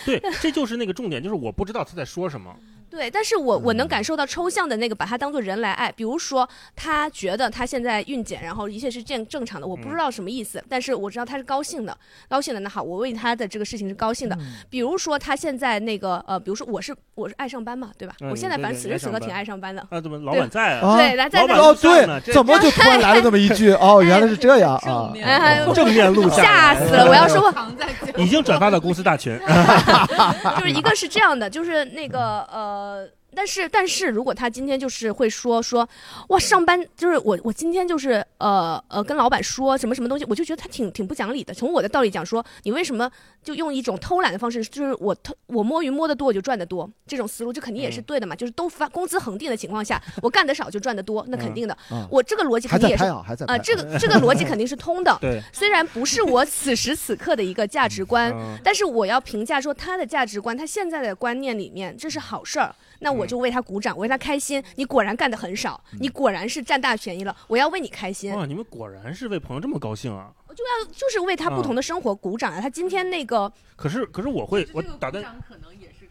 [0.05, 2.55] 对，这就是那个重点，就是我不知道他在说什么。
[2.91, 5.93] 对，但是我我能感受到抽象的那个，把他当做人来爱。
[5.93, 11.97] 比如说，他觉得他现在孕检，然后一切是正正常的，我不知道什么意思，但是我知道他是高兴的，
[12.29, 12.61] 高兴的。
[12.61, 14.37] 那好，我为他的这个事情是高兴的。
[14.71, 18.15] 比如说他现在那个呃，比如说我是我是爱上班嘛，对吧？
[18.21, 19.87] 嗯我现在反正此时此刻挺爱上班的。
[19.91, 20.89] 啊，怎么老板在啊？
[20.89, 23.73] 啊对，来在在老板哦，对，怎么就突然来了这么一句？
[23.81, 25.13] 哦，原来是这样啊正！
[25.13, 27.07] 面哎还有正面录像，吓死了！
[27.09, 29.39] 我要说，藏在已经转发到公司大群。
[30.59, 35.89] 就是一个是这样的，就是那个呃，uh 但是但是如果他今天就是会说说，
[36.29, 41.55] 哇，上班就是我我今天就是呃呃跟老板说什么什么东西，我就觉得他挺挺不讲理的。
[41.55, 43.11] 从我的道理讲说，你为什么
[43.45, 51.77] 就用一种偷懒的方式，就是我偷我摸鱼摸得多我就赚得多，这种思路这肯定也是嗯对的嘛，就是都发工资恒定的情况下，我干得少就赚得多，那肯定的。
[51.93, 53.25] 嗯我这个逻辑肯定也是啊。
[53.63, 55.17] 这个这个逻辑肯定是通的。
[55.21, 64.63] 对，虽然不是我此时此刻的一个价值观，嗯但是我要评价说他的价值观，他现在的观念里面这是好事儿，那我就为他鼓掌，我为他开心。
[64.77, 70.33] 你果然干的很少，你果然是占大便宜了，我要为你开心，哇，你们果然是为朋友这么高兴啊！
[70.49, 72.61] 我就要就是为他不同的生活鼓掌啊。
[72.61, 76.09] 他今天那个，可是可是我会，我打断，可能也是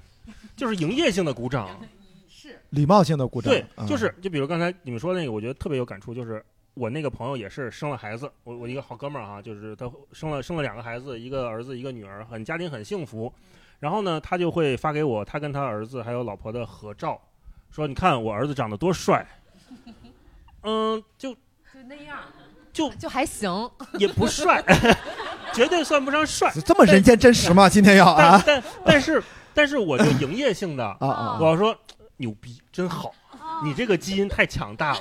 [0.55, 1.69] 就是营业性的鼓掌。
[2.29, 3.51] 是礼貌性的鼓掌。
[3.51, 6.43] 对，啊就是就比如刚才你们说的那个，我觉得特别有感触，就是
[6.75, 13.33] 我那个朋友也是生了孩子，我我一个好哥们儿哈，就是他生了生了两个孩子，一个儿子一个女儿，很家庭很幸福。
[13.79, 17.19] 然后呢，他就会发给我他跟他儿子还有老婆的合照，
[17.69, 19.25] 说你看我儿子长得多帅。
[20.63, 21.39] 嗯，就就
[21.87, 22.19] 那样，
[22.73, 23.69] 就就还行。
[23.99, 24.61] 也不帅，
[25.53, 26.51] 绝对算不上帅。
[26.65, 27.69] 这么人间真实吗？
[27.69, 31.37] 今天要但啊但但是但是我就营业性的， 啊啊！
[31.39, 31.75] 我要说
[32.17, 33.13] 牛逼，真好，
[33.63, 34.99] 你这个基因太强大了。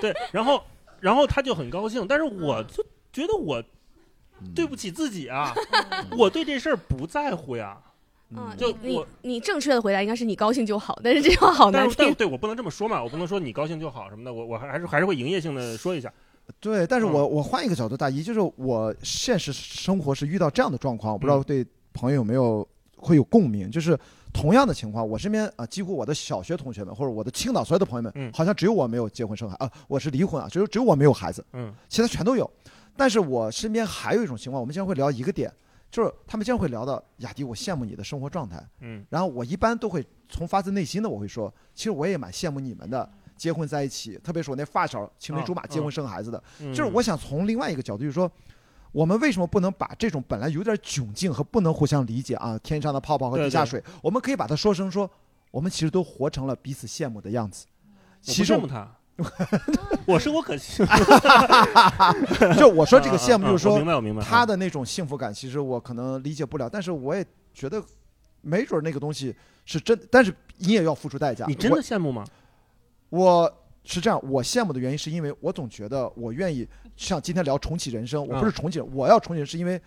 [0.00, 0.62] 对，然后
[1.00, 3.62] 然后他就很高兴，但是我就觉得我
[4.54, 5.54] 对不起自己啊，
[6.16, 7.76] 我对这事儿不在乎呀。
[8.30, 11.94] 嗯，就你你我你正确的回答应该是你高兴就好，但是这话好难听。
[11.98, 16.12] 但对我不能这么说嘛，我不能说你高兴就好什么的，我我还还是还是会营业性的说一下。
[16.58, 23.96] 对，但是嗯我我换一个角度，大一就是我现实生活是遇到这样的状况，我不知道嗯对朋友有没有会有共鸣，就是
[24.32, 32.50] 同样的情况，我身边啊，几乎我的小学同学们或者我的青岛所有的朋友们，嗯好像只有我没有结婚生孩啊，我是离婚啊，只有只有我没有孩子，嗯其他全都有。
[32.96, 35.52] 但是我身边还有一种情况，我们经常会聊一个点，
[35.90, 38.62] 就是他们经常会聊到雅迪，我羡慕你的生活状态。
[38.80, 39.04] 嗯。
[39.10, 48.30] 然后我一般都会从发自内心的我会说，其实我也蛮羡慕你们的，结婚在一起，特别是我那发小青梅竹马啊结婚生孩子的，嗯，就是我想从另外一个角度，就是说，
[48.92, 55.10] 我们为什么不能把这种本来有点窘境和不能互相理解啊，天上的泡泡和地下水，我们可以把它说成说，
[55.50, 57.66] 我们其实都活成了彼此羡慕的样子。
[58.22, 58.95] 其实我不羡慕他，
[60.04, 60.86] 我生活可幸。
[62.58, 67.24] 就我说这个羡慕，就是说明白我明白他的那种幸福感，其实我可能理解不了，但是我也
[67.54, 67.82] 觉得，
[68.42, 71.46] 没准那个东西是真，但是你也要付出代价。
[71.46, 72.24] 你真的羡慕吗？
[73.08, 73.52] 我我
[73.84, 79.80] 是这样，我羡慕的原因是因为我总觉得我愿意像今天聊重启人生，我不是嗯重启，我要重启是因为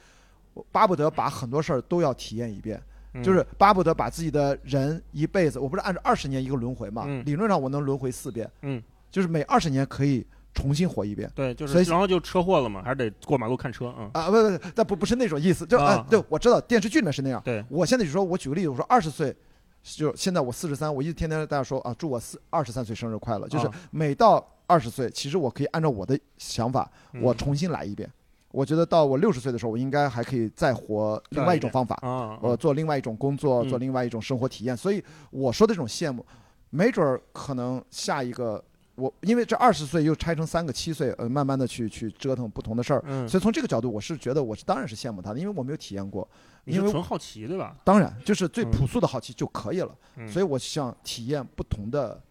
[0.53, 2.81] 我巴不得把很多事儿都要体验一遍。
[3.13, 7.05] 嗯就是巴不得把自己的人一辈子，我不是按照二十年一个轮回嘛？
[7.07, 11.31] 嗯理论上我能轮回四遍，嗯，就是每二十年可以重新活一遍。
[11.35, 14.09] 对，就所以是然后就车祸了嘛，还是得过马路看车啊。
[14.13, 17.41] 啊，不不不，但不不是那种意思，就啊啊，对我知道电视剧里面是那样。
[17.43, 19.35] 对，我现在就说，我举个例子，我说二十岁，
[19.83, 23.47] 就现在我四十三，我一直天天跟大家说啊，祝我四二十三岁生日快乐。
[23.47, 26.89] 就是啊每到二十岁，其实我可以按照我的想法，
[27.21, 28.09] 我嗯重新来一遍。
[28.51, 31.95] 我觉得到我六十岁的时候，我应该还可以再活另外一种方法。
[32.01, 34.75] 啊，呃，做另外一种工作，嗯做另外一种生活体验。
[34.75, 36.25] 所以我说的这种羡慕，
[36.71, 38.63] 没准儿可能下一个
[38.99, 43.03] 我，因为这二十岁又拆成三个七岁，呃，慢慢的去去折腾不同的事儿。
[43.07, 46.27] 嗯，所以从这个角度，我是觉得我是当然是羡慕他的，因为我没有体验过。
[46.65, 47.75] 因为纯好奇对吧？
[47.83, 49.95] 当然就是最嗯朴素的好奇就可以了。
[50.17, 52.21] 嗯所以我想体验不同的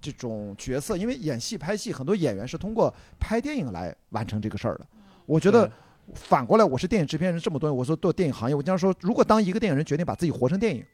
[0.00, 4.86] 这种角色，因为演戏拍戏，很多演员是通过拍电影来完成这个事儿的。
[5.26, 5.70] 我觉得
[6.14, 10.84] 反过来，我是电影制片人这么多年，我说做电影行业，我经常说，如果当一个电影人决定把自己活成电影，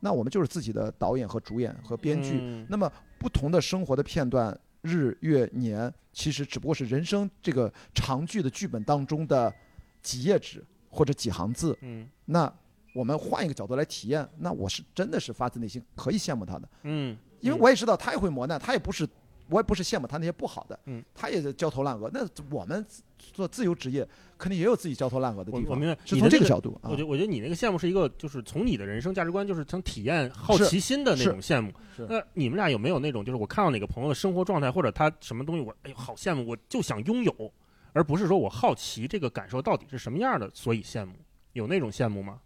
[0.00, 2.38] 那我们就是自己的导演和主演和编剧。
[2.40, 9.54] 嗯那么不同的生活的片段，日月年，其实只不过是人生这个长剧的剧本当中的
[10.02, 11.76] 几页纸或者几行字。
[11.82, 12.52] 嗯那
[12.94, 19.08] 我们换一个角度来体验，那我是真的是发自内心可以羡慕他的，嗯，因为我也知道他也会磨难，他也不是。
[19.50, 22.10] 我也不是羡慕他那些不好的，嗯，他也是焦头烂额。
[22.12, 22.84] 那我们
[23.18, 24.06] 做自由职业，
[24.38, 25.62] 肯定也有自己焦头烂额的地方。
[25.64, 26.98] 我我明白是从这个你的这个角度啊我觉。
[26.98, 31.72] 得我觉得你那个羡慕是一个，就是从你的人生价值观，就是想体验好奇心的那种羡慕。
[32.08, 37.52] 那你们俩有没有那种，就是我看到哪个朋友的生活状态，或者他什么东西，我哎呦好羡慕，我就想拥有，
[37.92, 41.12] 而不是说我好奇这个感受到底是什么样的，所以羡慕。
[41.52, 42.40] 有那种羡慕吗？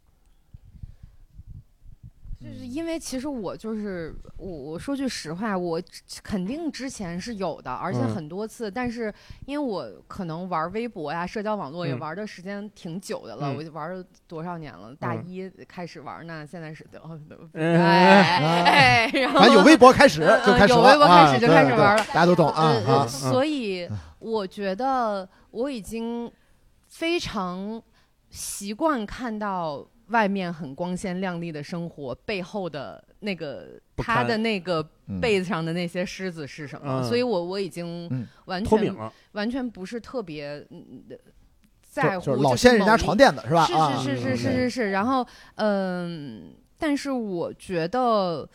[2.44, 5.80] 就是因为其实我就是我，我说句实话，我
[6.22, 8.70] 肯定之前是有的，而且嗯很多次。
[8.70, 9.12] 但是
[9.46, 14.94] 因为我可能玩微博呀、社交网络也嗯玩的时间挺久的了，嗯我就玩了多少年了？
[14.96, 17.18] 大嗯一开始玩呢，现在是哦，
[17.54, 23.06] 嗯哎哎， 然后有微博开始嗯就开始有微博开始就开始玩了大家都懂啊呃呃啊。
[23.06, 23.88] 所以
[24.18, 26.30] 我觉得我已经
[26.88, 27.80] 非常
[28.30, 37.04] 习惯看到外面很光鲜亮丽的生活背后的那个他的那个嗯被子上的那些虱子是什么，嗯。
[37.04, 38.26] 所以我我已经嗯。
[38.46, 38.94] 完全
[39.32, 41.02] 完全不是特别嗯
[41.82, 43.66] 在乎就就是老掀人家床垫子是吧？
[43.66, 45.26] 是啊，是是是嗯是是是，然后
[45.56, 48.48] 嗯，但是我觉得。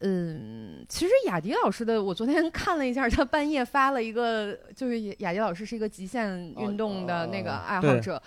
[0.00, 8.22] 嗯，其实雅迪老师的，我昨天看了一下，他半夜发了一个，就是雅迪老师是一个极限运动的那个爱好者，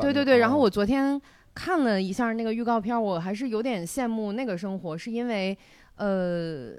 [0.00, 1.20] 对对对，然后啊我昨天
[1.54, 5.56] 看了一下那个预告片，我还是有点羡慕那个生活，是因为
[5.96, 6.76] 呃。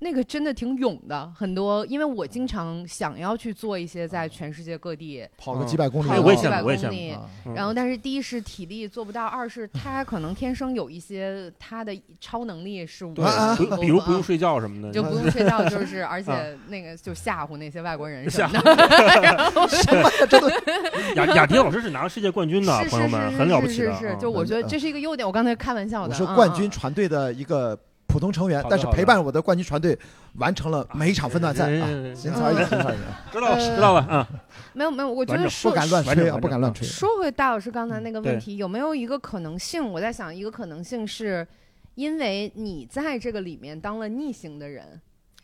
[0.00, 7.16] 那个真的挺勇的，很多，因为我经常想要去做一些在全世界各地跑个几百公里，哎我也几百公里，
[7.54, 18.78] 然后，但是第一是体力做不到，二是他可能天生有一些他的超能力是我对比如不用啊睡觉什么的，就不用睡觉，就 是而啊且那个就吓唬那些外国人什 吓么的。
[21.16, 24.14] 雅雅迪老师是拿了世界冠军的，是朋友们是是是很了不起的是是，啊。
[24.20, 25.26] 就我觉得这是一个优点。
[25.26, 27.76] 我刚才开玩笑的，我是啊冠军啊船队的一个
[28.18, 29.96] 普通成员但是陪伴我的冠军船队
[30.38, 32.98] 完成了每一场分段赛啊，嗯仅此而已，仅此而已。
[33.30, 34.28] 知道了呃知道了啊。
[34.72, 36.84] 没有没有，我觉得说不敢乱吹啊，不敢乱吹。
[36.84, 39.88] 说回大老师刚才那个问题，有没有一个可能性？
[39.88, 41.46] 我在想，一个可能性是，
[41.94, 45.00] 因为你在这个里面当了逆行的人，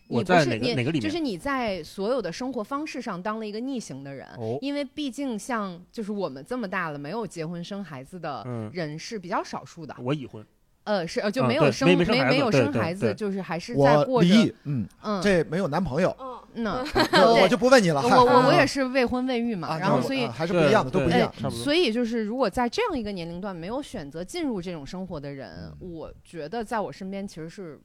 [0.08, 4.26] 我在你不是你哪个哪个里面就是你在所有的生活方式上当了一个逆行的人。
[4.36, 10.44] 哦，因为毕竟像就是我们这么大了没有结婚生孩子的嗯，人是比较少数的，我已婚，
[10.84, 14.28] 呃是呃就没有生没没有生孩子，就是还是在过着
[14.64, 16.14] 嗯，嗯这没有男朋友，
[16.54, 18.02] 嗯，那这我就不问你了。
[18.02, 21.32] 我我我啊也是未婚未育嘛，啊然后所以啊还是不一样的，都不一对样。
[21.36, 27.80] 差不多所以就是，如果在这样一个年龄段没有选择进入这种生活的人，嗯我觉得在我身边其实是，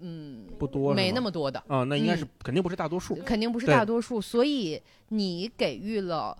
[0.00, 3.16] 嗯，不多没那么多的，啊，那应该是嗯肯定不是大多数。
[3.26, 4.20] 肯定不是大多数。
[4.20, 6.36] 所以你给予了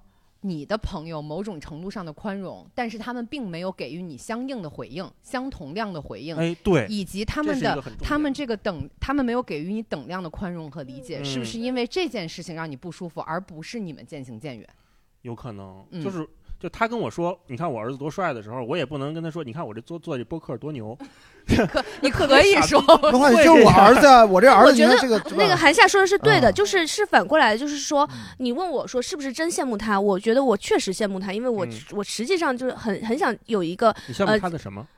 [0.46, 14.68] 你的朋友某种程度上的宽容，但是他们并没有给予你相应的回应，相同量的回应，哎，对，以及他们的他们这个等，他们没有给予你等量的宽容和理解，是不嗯是因为这件事情让你不舒服，而不是你们渐行渐远？
[15.22, 16.28] 有可能嗯就是。
[16.64, 20.96] 就他跟我说，你看我儿子多帅的时候，我也不能跟他说，你看我这做做这播客多牛。
[21.46, 28.08] 可你可以 说，就是我儿子，我这儿子，我觉得这个那个韩夏说的是对的，啊就是是反过来的，就是说，
[28.38, 30.00] 你问我说是不是真羡慕他？
[30.00, 34.88] 我觉得我确实羡慕他，因为我、嗯我实际上就是很很想有一个你羡慕呃他的什么？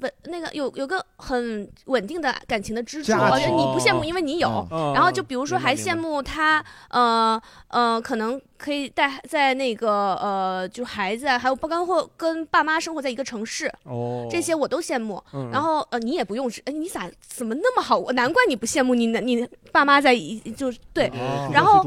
[0.00, 3.12] 稳那个有有个很稳定的感情的支柱。
[3.12, 4.66] 家我觉得你不羡慕，哦因为你有。
[4.94, 15.22] 然后就比如说还羡慕慕他，呃呃，可能可以带在那个呃，就孩子啊，还有包括跟爸妈生活在一个城市，哦，这些我都羡慕。
[15.32, 17.96] 嗯，然后呃，你也不用是，哎，你咋怎么那么好？
[17.96, 21.06] 我难怪你不羡慕你你爸妈在一就是对。
[21.08, 21.82] 哦然后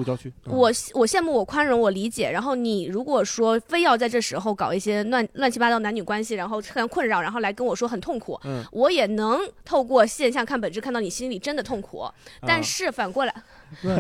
[0.46, 2.30] 我我羡慕，我宽容，我理解。
[2.32, 12.06] 然后你如果说非要在这时候搞一些乱乱七八糟男女关系，然后很困扰，然后来跟我说很痛苦，嗯，我也能透过现象看本质，看到你心里真的痛苦。
[12.42, 13.42] 但啊是反过来，对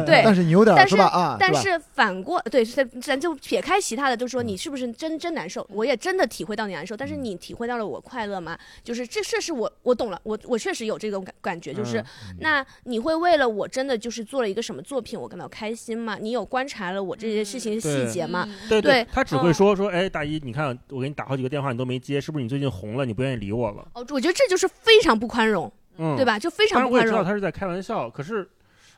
[0.05, 1.38] 对但是你有点但是啊？
[1.39, 5.65] 但是反过对，咱咱就撇开其他的，就说嗯你是不是真真难受？
[5.72, 8.57] 我也真的体会到你难受，但是你体会到了我快乐吗？
[8.84, 12.05] 就是这这是我我懂了，我我确实有这种感感觉，就是、嗯
[12.41, 16.17] 那你会为了我真的就是做了一个什么作品，我感到开心吗？
[16.20, 18.45] 你有观察了我这些事情的细节吗？
[18.47, 23.88] 嗯对对他只会嗯说说，哎，大姨，你看我给你打好几个电话，你都没接，是不是你最近红了，你不愿意理我了？
[23.93, 26.26] 哦，我觉得这就是非常不宽容，嗯，对？
[26.26, 26.38] 吧？
[26.39, 27.26] 就非当然我也知道常不宽容。
[27.26, 28.47] 他是在开玩笑，可是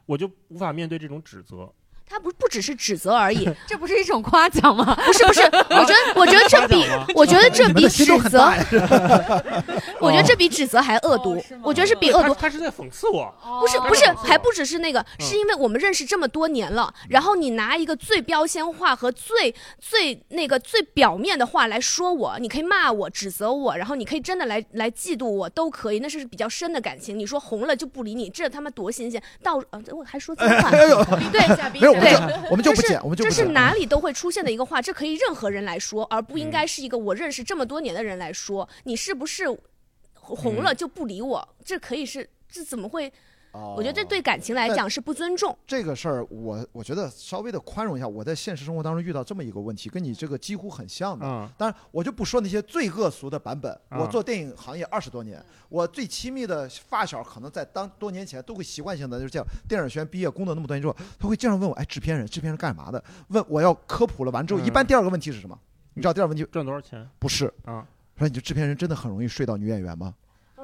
[0.05, 1.73] 我就无法面对这种指责。
[2.11, 4.93] 他不不只是指责而已， 这不是一种夸奖吗？
[5.05, 6.85] 不是不是，我觉得我觉得这比
[7.15, 8.51] 我觉得这比指责。
[10.01, 12.33] 我觉得这比指责还恶毒我觉得是比恶毒。
[12.33, 13.33] 他他是在讽刺我。
[13.61, 27.17] 不是不是，还不只是那个，是因为我们认识这么多年了，然后你拿一个最标签化和最最那个最表面的话来说我，你可以骂我、指责我，然后你可以真的来来嫉妒我，都可以，那是比较深的感情。
[27.17, 29.21] 你说红了就不理你，这他妈多新鲜！
[29.43, 30.81] 到呃，我还说脏话，对，
[31.73, 33.45] 没有，对就我们就不这是剪，我们就这是。
[33.45, 38.67] 哪里都会出现的一个话，这可以任何人来说，而不应嗯该是一个我认识这么多年的人来说。
[38.83, 39.45] 你是不是
[40.13, 41.47] 红嗯了就不理我？
[41.63, 43.11] 这可以是，这怎么会？
[43.51, 45.57] 哦我觉得这对感情来讲是不尊重。
[45.67, 48.07] 这个事儿，我我觉得稍微的宽容一下。
[48.07, 51.25] 我在现实生活当中遇到这么一个问题，跟你这个几乎很像的。
[51.25, 53.71] 嗯当然，我就不说那些最恶俗的版本。
[53.89, 59.45] 嗯我做电影行业二十多年，我最亲密的发小可能在当多年前都会习惯性的就是这样。
[59.67, 65.57] 电影学院毕业工作那么多年之后，他会经常问我：“哎，制片人，制片人干嘛的？”问我要科普了完之后，嗯一般第二个问题是什么？
[65.93, 67.85] 你知道第二个问题赚多少钱不是啊？
[68.17, 70.13] 说你这制片人真的很容易睡到女演员吗？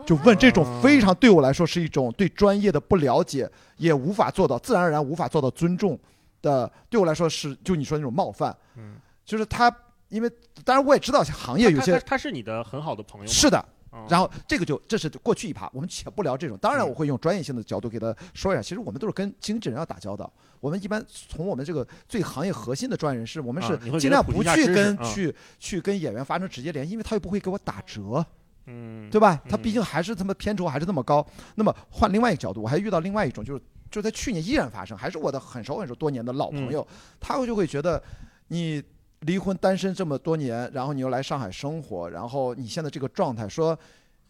[0.08, 6.00] 就问这种非常对我来说是一种对专业的不了解，也无法做到自然而然无法做到尊重
[6.42, 8.56] 的，对我来说是就你说那种冒犯。
[8.78, 8.96] 嗯，
[9.26, 9.70] 就是他，
[10.08, 10.32] 因为
[10.64, 13.28] 当然我也知道行业有些他是你的很好的朋友？
[13.28, 16.58] 是的，哦然后这个就这是过去一趴，我们且不聊这种。
[16.58, 18.62] 当然，嗯我会用专业性的角度给他说一下。
[18.62, 20.32] 其实我们都是跟经纪人要打交道，
[20.62, 28.26] 我们一般从我们这个最行业核心的专业人士，我们是尽量不去跟去去跟演员发生直接联系，因为他又不会给我打折。
[28.68, 29.42] 嗯，对吧？
[29.50, 31.26] 他嗯毕竟还是他妈片酬还是那么高。
[31.56, 36.86] 那么换另外一个角度，我还遇到另外一种，就是就在去年依然发生，还是我的很熟很熟多年的老朋友，
[37.20, 38.02] 他会就会觉得
[38.50, 38.84] 你
[39.22, 43.78] 离婚单身这么多年，然后你又来上海生活，然后你现在这个状态，说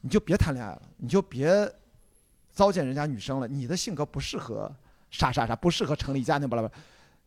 [0.01, 1.69] 你就别谈恋爱了，你就别
[2.51, 4.71] 糟践人家女生了，你的性格不适合
[5.09, 6.73] 啥啥啥，不适合成立家庭，巴拉巴拉，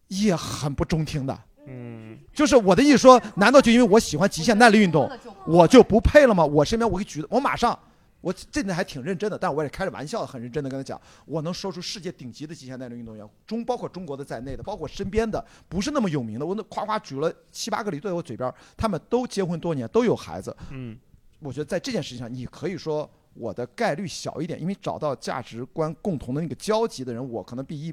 [0.08, 1.38] 也很不中听的。
[1.66, 5.10] 嗯就是我的意思说，难道就因为我喜欢极限耐力运动，
[5.46, 6.44] 我就不配了吗？
[6.44, 7.78] 我身边我给举，我马上，
[8.20, 20.56] 我这点还挺认真的，但我也开着玩笑，很认真的跟他讲，我能说出世界顶级的极限耐力运动员，中包括中国的在内的，包括身边的不是那么有名的，我那夸夸举了七八个例在我嘴边，他们都结婚多年，都有孩子。
[20.70, 20.98] 嗯
[21.42, 27.90] 我觉得在这件事情上，你可以说我的概率小一点，因为找到价值观共同的那个交集的人，我可能比一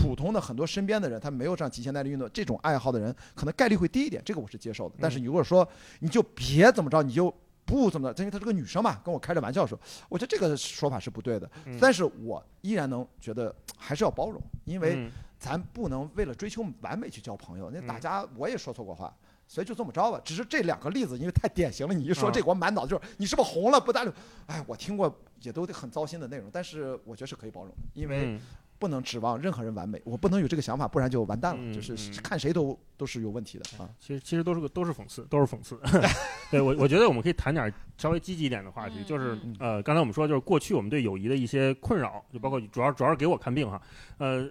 [0.00, 4.96] 普通的很多身边的人，他没有这样极限耐力运动这种爱好的人，可能概率会低一点，这个我是接受的。
[5.00, 5.68] 但是你如果说
[6.00, 7.32] 你就别怎么着，你就
[7.64, 9.78] 不怎么着，因为她是个女生嘛，跟我开着玩笑说，
[10.08, 11.50] 我觉得这个说法是不对的。
[11.64, 19.14] 嗯但是我依然能觉得还是要包容，因为嗯咱不能为了追求完美去交朋友，那嗯大家我也说错过话。
[19.48, 21.94] 所以就这么着吧，只是这两个例子，因为太典型了。
[21.94, 24.10] 你一说啊这个，我满脑子就是你是不是红了不搭理？
[24.46, 28.40] 哎，我听过也都很糟心的内容，但是我觉得是可以包容的，因为嗯
[28.78, 31.60] 不能指望任何人完美，我不能有这个想法，不然就完蛋了。
[31.62, 33.88] 嗯就是嗯看谁都都是有问题的啊。
[33.98, 35.78] 其实其实都是个都是讽刺，都是讽刺。
[36.50, 43.80] 对我我觉得我们可以谈点稍微积极一点的话题，嗯就是嗯呃，刚才我们说就是过去我们对友谊的一些困扰，就包括主要主要是给我看病哈，
[44.18, 44.50] 呃。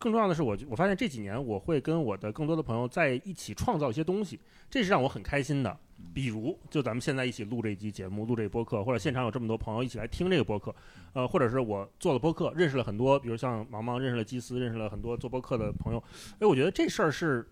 [0.00, 4.38] 更重要的是我，我发现这几年我会跟我的更多的朋友在一起创造一些东西，
[4.70, 5.76] 这是让我很开心的。
[6.14, 10.74] 比如，就咱们现在一起录这一期节目，录这个播客，或者现场有这么多朋友一起来听这个播客，
[11.12, 16.02] 呃，或者是我做了播客，认识了很多，比如像毛毛，认识了基斯，认识了很多做播客的朋友。
[16.40, 17.46] 哎，我觉得这事儿是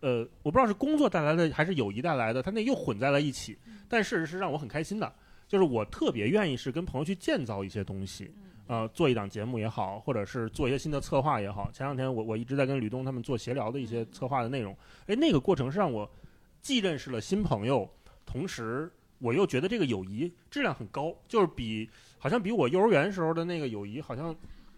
[0.00, 3.56] 呃，我不知道是工作带来的还是友谊带来的，它那又混在了一起。
[3.88, 5.12] 但事实是让我很开心的，
[5.48, 8.32] 就是我特别愿意是跟朋友去建造一些东西，
[8.66, 11.70] 呃，做一档节目也好，或者是做一些新的策划也好。
[11.72, 14.76] 前两天我我一直在跟吕东他们做协聊的一些策划的内容，
[15.06, 16.08] 哎，那个过程是让我
[16.62, 17.88] 既认识了新朋友，
[18.24, 21.88] 同时我又觉得这个友谊质量很高，就是比
[22.18, 24.34] 好像比我幼儿园时候的那个友谊好像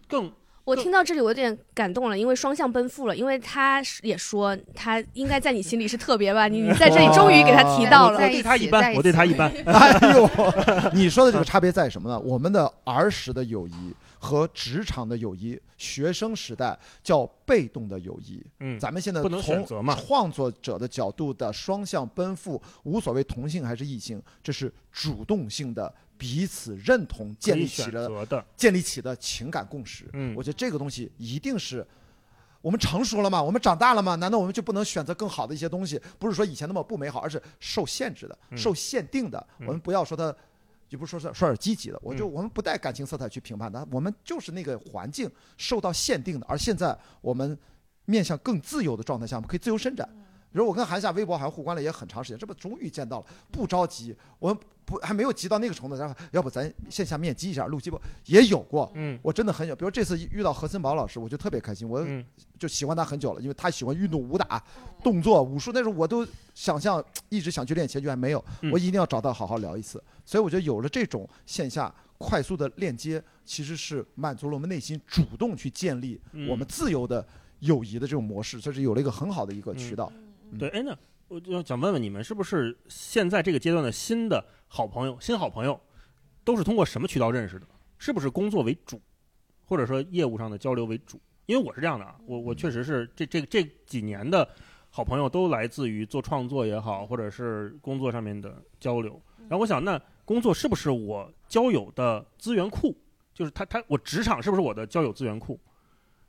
[0.07, 0.33] 更
[0.65, 3.17] 我听到这里，我有点感动了，因为双向奔赴了。
[3.17, 8.31] 因为他也说他应该在你心里是特别吧，你你在这里终于给他提到了我我。
[8.31, 9.51] 对他一般，我对他一般。
[9.67, 10.31] 哎呦，
[10.95, 12.17] 你说的这个差别在什么呢？
[12.21, 13.93] 我们的儿时的友谊
[14.23, 18.41] 和职场的友谊，学生时代叫被动的友谊。
[18.61, 30.09] 嗯，咱们现在不能选从择嘛创作者的角度的双向奔赴，无所谓同性还是异性，这是主动性的彼此认同建立起了的，建立起的情感共识。
[30.13, 31.85] 嗯我觉得这个东西一定是。
[32.61, 33.43] 我们成熟了吗？
[33.43, 34.15] 我们长大了吗？
[34.15, 36.01] 难道我们就不能选择更好的一些东西？
[36.17, 39.45] 不是说以前那么不美好，而是受限制的、嗯受限定的。
[39.59, 40.33] 嗯我们不要说它，
[40.93, 46.47] 就不是说是说点积极的，我就嗯我们不带感情色彩去评判它，我们就是那个环境受到限定的。
[46.47, 47.59] 而现在我们
[48.05, 50.07] 面向更自由的状态下，我们可以自由伸展。
[50.53, 54.15] 比如我跟韩夏微博好像互关了也很长时间，这不终于见到了，不着急。
[54.39, 58.91] 我们不还没有急到那个程度，然后要不咱线下面基一下，录基播也有过。
[58.95, 62.25] 嗯我真的很有，比如这次遇到何森宝老师，我就特别开心，我嗯
[62.59, 64.63] 就喜欢他很久了，因为他喜欢运动、武打、
[65.03, 70.03] 动作、武术，那时候我都想象一直想去练拳击，还没有，嗯我一定要找他好好聊一次。
[70.25, 77.27] 所以我觉得有了这种线下快速的链接，其实是满足了我们内心主动去建立嗯我们自由的
[77.61, 80.13] 友谊的这种模式，这是有了一个很好的一个渠道。
[80.59, 80.97] 对，哎，那
[81.29, 84.45] 我就想问问你们，是不是现在这个阶段的新的
[84.75, 85.79] 好朋友、新好朋友，
[86.43, 87.67] 都是通过什么渠道认识的？
[87.99, 88.99] 是不是工作为主，
[89.67, 91.21] 或者说业务上的交流为主？
[91.45, 94.49] 因为我是这样的啊，我我确实是这这这几年的
[94.89, 99.21] 好朋友都来自于做创作也好，或者是工作上面的交流。
[99.41, 102.97] 然后我想，那工作是不是我交友的资源库？
[103.35, 105.61] 就是他他我职场是不是我的交友资源库？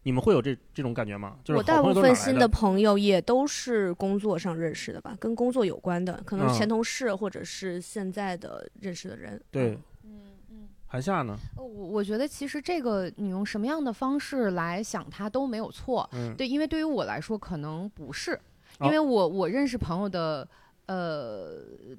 [0.04, 1.38] 你们会有这这种感觉吗？
[1.43, 2.47] 就是我大部分新的？
[2.47, 9.41] 朋友也都是工作上认识的吧，跟工作有关的，可能前同事或者是现在的认识的人。
[9.49, 10.68] 对，嗯嗯。
[10.86, 11.36] 韩夏呢？
[11.58, 18.34] 呃我我觉得其实这个你用什么样的方式来想它都没有错，嗯，对，因为对于我来说可能不是，
[18.80, 20.47] 哦因为我我认识朋友的
[20.88, 21.52] 呃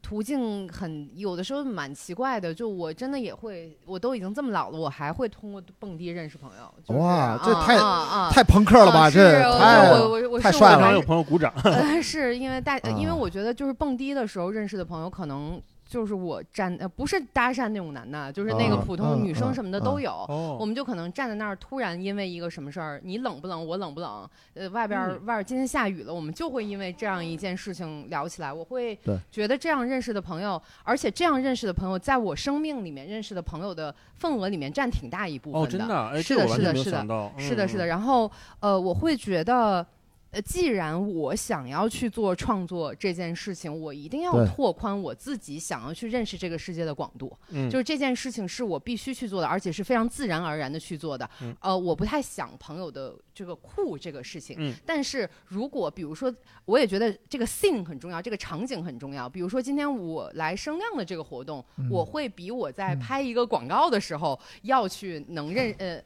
[0.03, 9.07] 途径很有的时候蛮奇怪的，就我真的也会，我都已经这么老了，我还会通过蹦迪认识朋友，就是哇这啊太太朋克了吧？
[9.07, 11.53] 啊这是我太我我我是我经常有太帅了有朋友鼓掌。
[11.65, 15.61] 呃，是因为大，呃因为啊我觉得就是蹦迪的时候认识的朋友，可能
[15.95, 20.11] 就是我站呃不是搭讪那种男的，就是那个啊普通女生什么的都嗯有。
[20.11, 28.53] 哦我们就可能站在那儿，突然因为一个什么事儿，你冷不冷，我冷不冷，呃，外边儿、嗯外边儿今天下雨了，我们就会因为这样一件事情聊起来。
[28.53, 28.99] 我会
[29.31, 37.31] 觉得这样认识的朋友，而且这样认识的朋友，在我生命里面认识的朋友的份额里面占挺大一部分哦，真的是的是的是的。
[37.39, 37.87] 是的，是的。
[37.87, 38.29] 嗯，然后
[38.59, 39.87] 呃，我会觉得。
[40.35, 47.33] 呃，既然我想要去做创作这件事情，我一定要拓宽我自己想要去认识这个世界的广度。
[47.51, 51.29] 嗯，就是这件事情是我必须去做的，而且是非常自然而然的去做的。
[51.41, 54.57] 嗯呃，我不太想朋友的这个酷这个事情。
[54.59, 59.29] 嗯但是如果比如说，我也觉得这个 scene 很重要，这个场景很重要。
[59.29, 66.03] 比如说今天我来声量的这个活动，嗯我会比我在拍一个广告的时候要去能认 呃。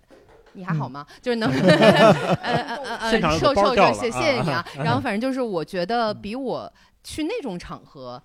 [0.53, 1.07] 你还好吗？
[1.21, 4.67] 就是能， 呃呃呃呃，有个包掉了臭臭谢谢谢你啊啊。
[4.85, 6.73] 然后反正就是我觉得比我
[7.05, 8.23] 去那种场合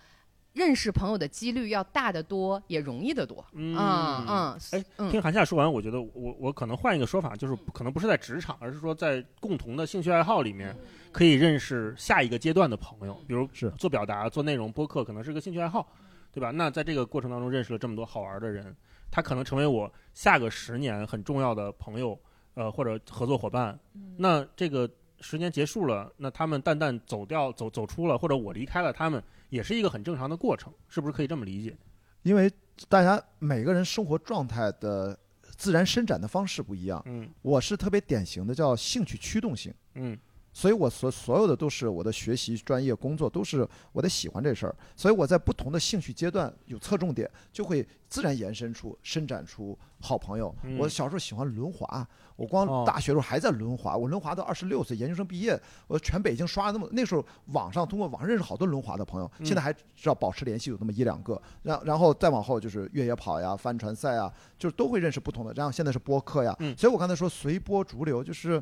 [0.53, 3.43] 认识朋友的几率要大得多，也容易得多。
[3.53, 10.75] 嗯嗯嗯，哎，嗯听韩夏说完，我觉得我我可能换一个说法，就是可能不是在职场，而是说在共同的兴趣爱好里面，
[11.11, 15.87] 可以认识下一个阶段的朋友，比如是做表达、做内容、播客，可能是个兴趣爱好，
[16.31, 16.51] 对吧？
[16.51, 18.75] 那在这个过程当中认识了这么多好玩的人，
[19.13, 22.19] 他可能成为我下个十年很重要的朋友，
[22.55, 23.79] 呃，或者合作伙伴。
[24.17, 24.89] 那这个
[25.21, 31.77] 十年结束了，那他们淡淡走掉、走走出了，或者我离开了他们，也是一个很正常的过程，是不是可以这么理解？
[32.23, 32.51] 因为
[32.89, 36.99] 大家每个人生活状态的自然伸展的方式不一样。
[37.05, 40.17] 嗯我是特别典型的叫兴趣驱动型，嗯
[40.53, 50.55] 所以我所所有的都是我的学习、专业、工作都是我得喜欢这事儿，所以我在不同的兴趣阶段有侧重点，就会自然延伸出、伸展出好朋友。
[50.63, 65.51] 嗯我小时候喜欢轮滑，我光哦大学时候还在轮滑，我轮滑到二十六岁，研究生毕业，我全北京刷了那么那时候网上通过网上认识好多轮滑的朋友，嗯现在还知道保持联系有那么一两个，然然后再往后就是越野跑呀、帆船赛啊，就是都会认识不同的。
[65.55, 68.61] 然后现在是播客呀，嗯所以我刚才说随波逐流，就是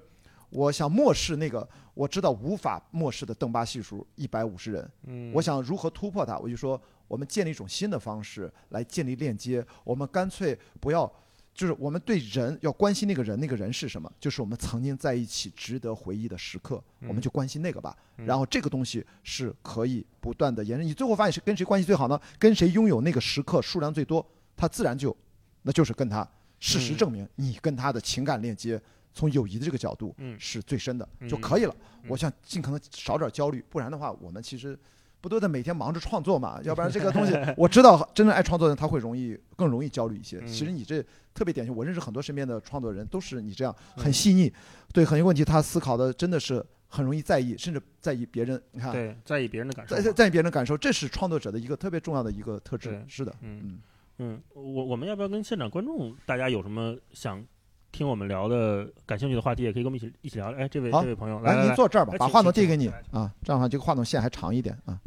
[0.51, 11.11] 我想漠视那个我知道无法漠视的邓巴系数一百五十人，嗯，我想如何突破它，我就说我们建立一种新的方式来建立链接，我们干脆不要。
[11.53, 14.09] 就是我们对人要关心那个人，那个人是什么？
[14.21, 17.93] 就是我们曾经在一起值得回忆的时刻，嗯我们就关心那个吧。
[18.17, 20.87] 嗯然后这个东西是可以不断的延伸。
[20.87, 22.19] 你最后发现是跟谁关系最好呢？
[22.39, 24.25] 跟谁拥有那个时刻数量最多，
[24.55, 25.15] 他自然就，
[25.63, 26.25] 那就是跟他。
[26.61, 28.81] 事实嗯证明，你跟他的情感链接，
[29.13, 31.75] 从友谊的这个角度嗯是最深的嗯就可以了。
[32.03, 34.77] 嗯我想尽可能少点焦虑，不然的话，我们其实
[35.19, 36.59] 不都在每天忙着创作嘛？
[36.65, 40.39] 要不然这个东西，我知道真正爱创作的人他会容易更容易焦虑一些。
[40.39, 41.03] 嗯其实你这
[41.33, 44.51] 特别典型，我认识很多身边的创作人都是你这样嗯很细腻，
[44.91, 48.61] 对很多问题他思考的真的是很容易在意，甚至在意别人。
[48.71, 49.95] 你看，对，在意别人的感受。
[49.95, 53.03] 在在在意别人的感受，这是创作者的一个特别重要的一个特质。
[53.07, 53.79] 是的，嗯嗯，
[54.17, 57.45] 嗯，我我们要不要跟现场观众大家有什么想
[57.91, 60.51] 听我们聊的、感兴趣的话题，也可以跟我们一起一起聊。
[60.53, 64.99] 哎，这位这位朋友，来您坐这儿吧，把话筒递给你啊，这样的话这个话筒线还长一点啊。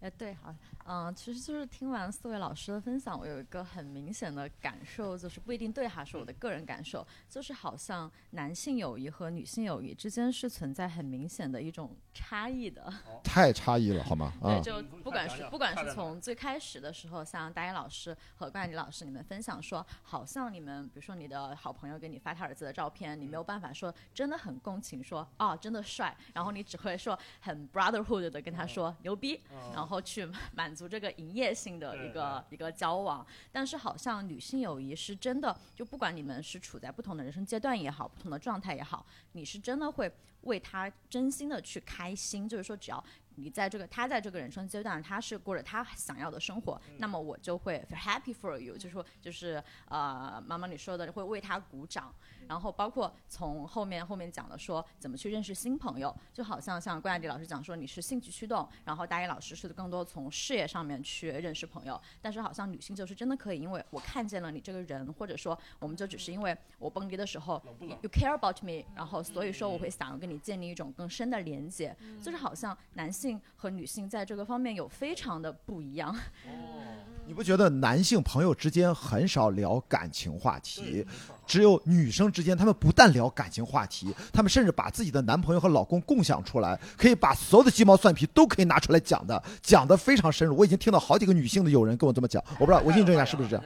[0.00, 0.54] 哎，对，好，
[0.86, 12.92] 嗯，其实就是听完四位老师的分享，我有一个很明显的感受，就是不一定对哈，是我的个人感受，就是好像男性友谊和女性友谊之间是存在很明显的一种差异的。
[13.22, 14.32] 太差异了，好吗？
[14.42, 29.40] 啊对，，就不管是不管是从最开始的时候，像大一老师和冠迪老师你们分享说，好像你们比如说你的好朋友给你发他儿子的照片，你没有办法说真的很共情说啊真的帅，然后你只会说很 brotherhood 的跟他说牛逼，
[29.72, 33.26] 然后去 满足这个营业性的一个一个交往。
[33.50, 40.10] 但是好像女性友谊是真的，就不管你们是处在不同的人生阶段也好，不同的状态也好，你是真的会
[40.42, 43.04] 为他真心的去开心，就是说只要
[43.36, 52.12] 你在这个他在这个人生阶段，他是过着他想要的生活，那么我就会 happy for you，就是说就是呃，妈妈你说的会为他鼓掌，
[52.48, 73.21] 然后包括从后面后面讲的说怎么去认识新朋友，就好像像关亚迪老师讲说你是兴趣驱动，然后大一老师是更多从事业上面去认识朋友，但是好像女性就是真的可以，因为我看见了你这个人，或者说我们就只是因为我蹦迪的时候 you care about me，然后所以说我会想要跟你建立一种更深的连接，就是好像男性
[73.56, 76.14] 和女性在这个方面有非常的不一样。
[77.24, 81.06] 你不觉得男性朋友之间很少聊感情话题，
[81.46, 90.56] 只有女生之间，他们不但聊感情话题，他们甚至把自己的男朋友和老公共享出来，可以把所有的鸡毛蒜皮都可以拿出来讲的，讲的非常深入。
[90.56, 93.64] 我已经听到好几个女性的友人跟我这么讲，我不知道， 我印证一下是不是这样？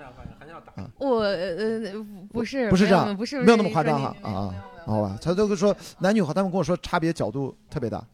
[0.98, 1.94] 我呃
[2.30, 4.54] 不是不是这样没有不是没有那么夸张哈啊啊，
[4.84, 8.04] 好吧，他都说男女和他们跟我说差别角度特别大。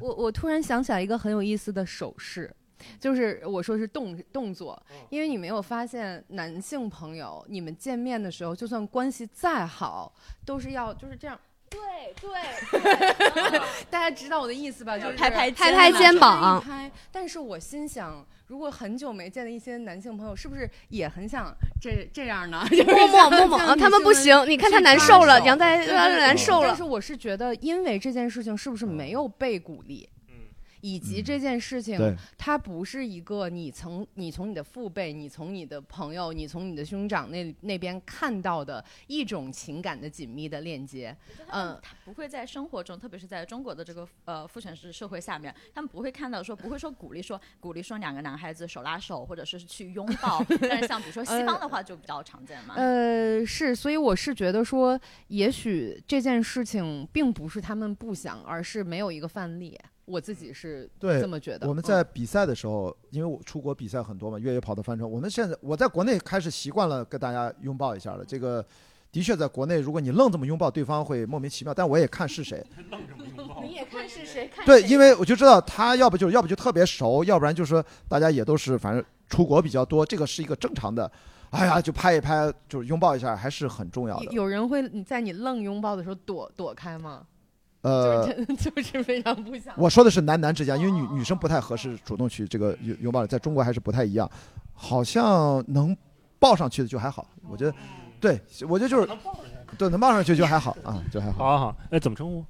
[0.00, 2.54] 我我突然想起来一个很有意思的手势，
[3.00, 4.80] 就是我说是动动作，
[5.10, 10.12] 因为你没有发现男性朋友你们见面的时候，就算关系再好，
[10.44, 11.38] 都是要就是这样。
[11.70, 12.30] 对对，
[13.90, 14.98] 大家知道我的意思吧？
[14.98, 16.96] 就是拍拍拍拍肩膀拍一拍。
[17.12, 22.66] 但是我心想，如果很久没见的一些男性朋友，是不是也很想这这样呢？
[22.86, 26.82] 摸摸摸摸，啊他们不行，你看他难受了，杨在难受了但是。
[26.82, 30.08] 我是觉得，因为这件事情是不是没有被鼓励，
[30.80, 41.16] 以及这件事情对，它不是一个你从你从你的父辈、你从你的朋友、你从你的兄长那那边看到的一种情感的紧密的链接。
[41.48, 50.44] 嗯，他不会在生活中，特别是在中国的这个呃父权制社会下面，他们不会看到说，不会说鼓励说鼓励说两个男孩子手拉手，或者是去拥抱。
[50.60, 52.74] 但是像比如说西方的话就比较常见嘛。
[52.76, 54.98] 呃，是，所以我是觉得说，
[55.28, 59.78] 也许这件事情并不是他们不想，而是没有一个范例。
[60.08, 61.68] 我自己是对这么觉得。
[61.68, 68.24] 我们嗯在比赛的时候，因为我出国比赛很多嘛，越野跑的帆船，我们现在我在国内开始习惯了跟大家拥抱一下了。
[68.24, 68.64] 这个
[69.12, 71.72] 的确在国内，如果你愣这么拥抱，对方会莫名其妙。
[71.74, 72.64] 但我也看是谁
[73.62, 81.10] 你也看是谁看对，因为我就知道他要不就要不就特别熟，要不然就是说大家也都是反正出国比较多，这个是一个正常的。
[81.50, 84.24] 哎呀，就拍一拍，就是拥抱一下，还是很重要的。
[84.26, 87.26] 有有人会你在你愣拥抱的时候躲躲开吗？
[87.82, 89.72] 呃，就是真就是非常不想。
[89.76, 94.28] 我说的是男男之间，因为女女生不太合适主动去这个拥拥抱，在中国还是不太一样，
[94.74, 95.96] 好像能
[96.38, 97.74] 抱上去的就还好，我觉得，
[98.20, 99.08] 对，我觉得就是
[99.76, 101.38] 对能抱上去就还好啊，就还好。
[101.38, 102.44] 好好好，哎，怎么称呼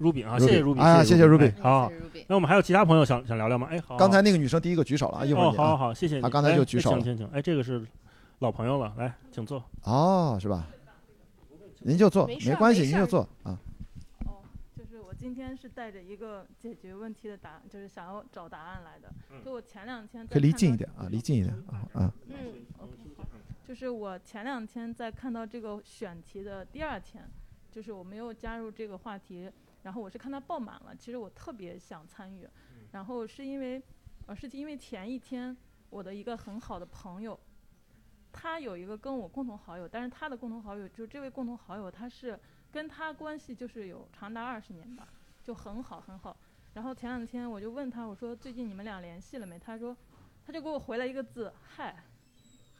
[0.00, 1.90] ？Ruby 啊，谢谢 Ruby，啊谢谢 Ruby 哎好
[2.28, 3.66] 那我们还有其他朋友想想聊聊吗？
[3.70, 6.22] 哎，好，刚才那个女生第一个举手了啊，一会儿好好好，谢谢你。
[6.22, 7.84] 啊刚才就举手了哎请请请，哎，这个是
[8.38, 9.60] 老朋友了，来，请坐。
[9.82, 10.64] 哦，是吧？
[11.80, 13.58] 您就坐，没关系，您就坐啊。
[15.18, 19.12] 今天是带着一个解决问题的答案，就是想要找答案来的。
[19.44, 22.14] 就我前两天在可以离近一点啊，离近一点啊啊。
[22.28, 22.64] 嗯，
[23.66, 27.28] 就是我前两天在看到这个选题的第二天，
[27.72, 29.50] 就是我没有加入这个话题，
[29.82, 32.48] 然后我是看它爆满了，其实我特别想参与，
[32.92, 33.82] 然后是因为，
[34.26, 35.56] 呃，是因为前一天
[35.90, 37.38] 我的一个很好的朋友，
[38.32, 42.38] 他有一个跟我共同好友，但是他的共同好友就是这位共同好友，他是
[42.72, 45.08] 跟他关系就是有长达二十年吧，
[45.42, 46.36] 就很好很好。
[46.74, 49.58] 然后前两天我就问他，我说最近你们俩联系了没？
[49.58, 49.96] 他说，
[50.46, 51.96] 他就给我回了一个字，嗨，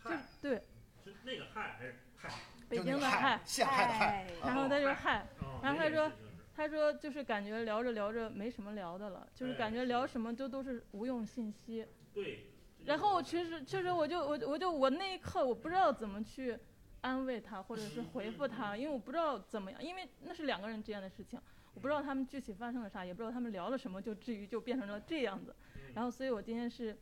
[0.05, 0.11] 就
[0.41, 0.63] 对，
[1.05, 2.31] 是那个嗨还是嗨？
[2.69, 4.27] 北京的嗨，陷害的害。
[4.45, 6.13] 然后他就嗨，哦然后他说，
[6.55, 11.87] 他说就是感觉聊着聊着没什么聊的了，就是感觉聊什么就都是无用信息。
[12.13, 12.45] 对。
[12.85, 16.59] 然后我其实确实我就我我就我那一刻我不知道怎么去
[17.01, 21.41] 安慰他或者是回复他，因为我不知道怎么样，因为那是两个人之间的事情，
[21.75, 25.55] 我不知道他们具体发生了啥，也不知道他们聊了什么，就至于就变成了这样子。
[25.95, 26.97] 然后所以我今天是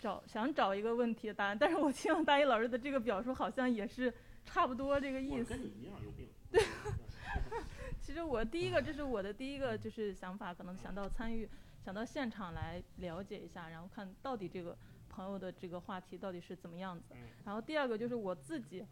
[0.00, 4.12] 找想找一个问题的答案，但是我听了大一老师的这个表述，好像也是
[4.44, 5.50] 差不多这个意思。
[5.50, 6.28] 跟你一样有病。
[8.00, 11.48] 其实我第一个，这是我的第一个就是想法，可能想到参与
[11.84, 14.76] 想到现场来了解一下，然后看到底这个
[15.08, 17.14] 朋友的这个话题到底是怎么样子。
[17.44, 18.84] 然后第二个就是我自己，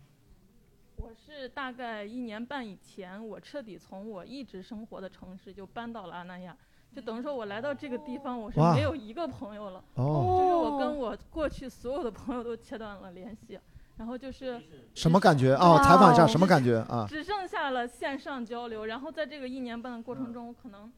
[0.98, 6.56] 我是大概一年半以前，我彻底从我一直生活的城市就搬到了阿那亚，
[6.92, 9.82] 就等于说我来到这个地方，我是哇没有一个朋友了。
[9.94, 13.58] 哦，就是我跟我过去所有的朋友都切断了联系，
[13.96, 14.60] 然后就是
[14.92, 15.74] 什么感觉啊？
[15.74, 17.06] 哇采访一下哦什么感觉啊？
[17.08, 18.86] 只剩下了线上交流。
[18.86, 20.92] 然后在这个一年半的过程中，我可能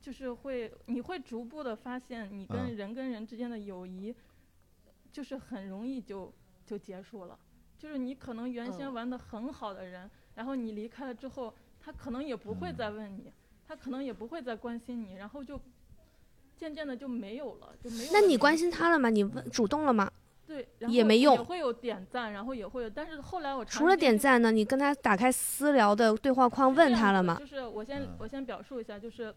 [0.00, 4.14] 就是会你会逐步的发现，你跟嗯人跟人之间的友谊，
[5.12, 6.32] 就是很容易就
[6.64, 7.38] 就结束了。
[7.78, 13.32] 就是你可能原先嗯玩的很好的人，然后你离开了之后，他可能也不会再问你，
[13.66, 15.60] 他可能也不会再关心你，然后就
[16.56, 18.10] 渐渐的就没有了，就没有。
[18.12, 19.10] 那你关心他了吗？
[19.10, 20.10] 你问主动了吗？
[20.46, 27.36] 对，然后也没用也会有点赞，然后也会有，但是后来我除了点赞呢，你跟他打开私聊的对话框问他了吗？
[27.38, 29.34] 就是我先嗯我先表述一下，就是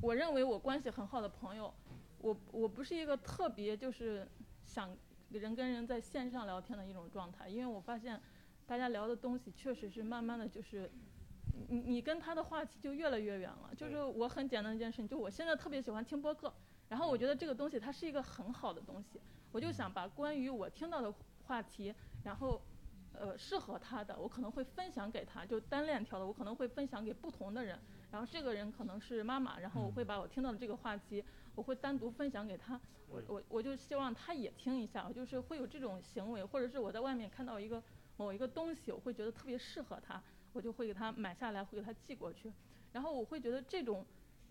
[0.00, 1.72] 我认为我关系很好的朋友，
[2.18, 4.26] 我我不是一个特别就是
[4.64, 4.88] 想
[5.38, 8.20] 人跟人在线上聊天的一种状态，因为我发现
[8.66, 10.90] 大家聊的东西确实是慢慢的就是。
[11.68, 16.52] 你你跟他的话题就越来越远了，就是我很简单的一件事情，就我现在特别喜欢听播客，
[16.88, 19.20] 然后我觉得这个东西它是一个很好的东西，
[19.52, 21.12] 我就想把关于我听到的
[21.44, 22.62] 话题，然后
[23.12, 27.78] 呃适合他的，我可能会分享给他，就单链条的，我可能会分享给不同的人。
[28.10, 31.22] 然后这个人可能是妈妈，然后我会把我听到的这个话题，
[31.54, 32.80] 我会单独分享给他。
[33.08, 37.82] 我我我就希望他也听一下，就是会有这种行为，或者是我在外面看到一个
[38.16, 40.22] 某一个东西，我会觉得特别适合他，
[40.52, 42.52] 我就会给他买下来，会给他寄过去。
[42.92, 44.04] 然后我会觉得这种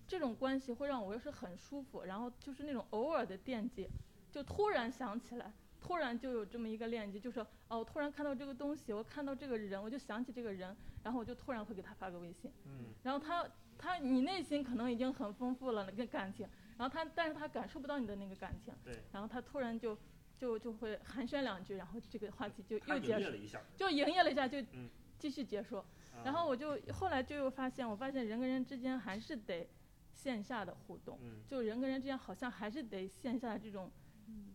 [0.07, 3.87] 这种关系会让我是很舒服，然后就是那种偶尔的惦记，
[4.31, 5.51] 就突然想起来。
[5.83, 13.49] 突然就有这么一个链接，就是哦，我突然看到这个东西，我看到这个人，我就想起这个人，然后我就突然会给他发个微信，嗯，然后他
[13.79, 16.47] 他你内心可能已经很丰富了那个感情，
[16.81, 19.95] 然后他但是他感受不到你的那个感情，对，然后他突然就
[20.35, 25.85] 就就会寒暄两句，然后这个话题就又结束了，就营业了一下就嗯继续结束，啊。
[26.25, 29.69] 然后我就后来就又发现，我发现人跟人之间还是得
[30.11, 31.43] 线下的互动，嗯。
[31.47, 33.91] 就人跟人之间好像还是得线下这种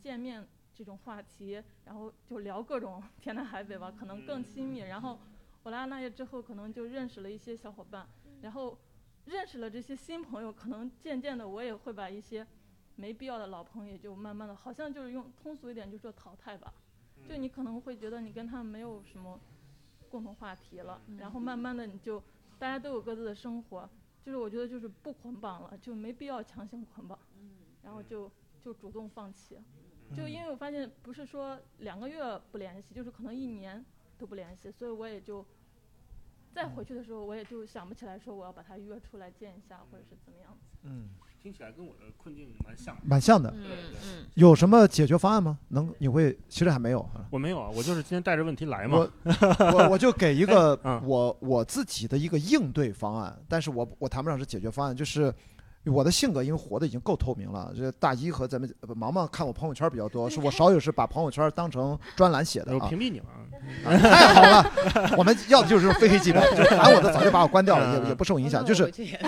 [0.00, 4.80] 见面这种话题，然后就聊各种天南海北吧，可能更亲密。
[4.80, 5.20] 然后
[5.62, 8.08] 我来阿那亚之后，可能就认识了一些小伙伴，
[8.42, 8.76] 然后
[9.26, 12.46] 认识了这些新朋友，可能渐渐的我也会把一些
[12.94, 16.72] 没必要的老朋友也就慢慢的，好像就是用通俗一点就说淘汰吧。
[17.28, 19.40] 就你可能会觉得你跟他们没有什么
[20.08, 22.22] 共同话题了，然后慢慢的你就
[22.58, 23.88] 大家都有各自的生活，
[24.22, 27.18] 就是我觉得就是不捆绑了，就没必要强行捆绑，
[27.82, 28.30] 然后就
[28.62, 29.58] 就主动放弃。
[30.14, 33.84] 就因为我发现不是说两个月不联系，就是可能一年
[34.16, 35.44] 都不联系，所以我也就
[36.56, 40.78] 再回去的时候，我也就想不起来说我要把他约出来见一下，或者是怎么样子。
[40.84, 41.10] 嗯，
[41.42, 43.02] 听起来跟我的困境蛮像的。
[43.04, 43.50] 蛮像的。
[43.54, 43.66] 嗯
[44.02, 45.58] 嗯，有什么解决方案吗？
[45.68, 47.26] 能你会其实还没有啊。
[47.30, 49.06] 我没有啊，我就是今天带着问题来嘛。
[49.22, 55.32] 我我我就给一个 我我自己的一个应对方案，但是我我谈不上是解决方案，就是
[55.86, 57.72] 我的性格因为活的已经够透明了。
[57.76, 62.78] 这大一和咱们呃毛毛看我朋友圈比较多，是我少有是把朋友圈当成专栏写的啊。
[62.80, 63.42] 我屏蔽你了啊。
[63.98, 69.18] 太好了，我们要的就是非黑即白，就是喊我的早就把我关掉了，嗯也也不受影响，就是你也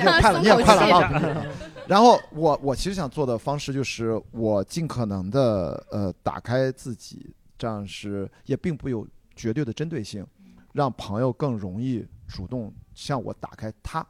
[0.00, 1.46] 快了，你也快了，松口气把我屏蔽了。
[1.86, 10.26] 然后我我其实想做的方式就是我尽可能的呃打开自己，这样是也并不有绝对的针对性，
[10.72, 14.06] 让朋友更容易主动向我打开他。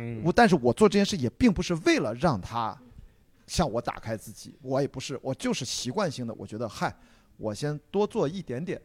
[0.00, 2.76] 嗯我但是我做这件事也并不是为了让他
[3.46, 6.94] 向我打开自己，我也不是，我就是习惯性的，我觉得嗨，
[7.36, 8.80] 我先多做一点点。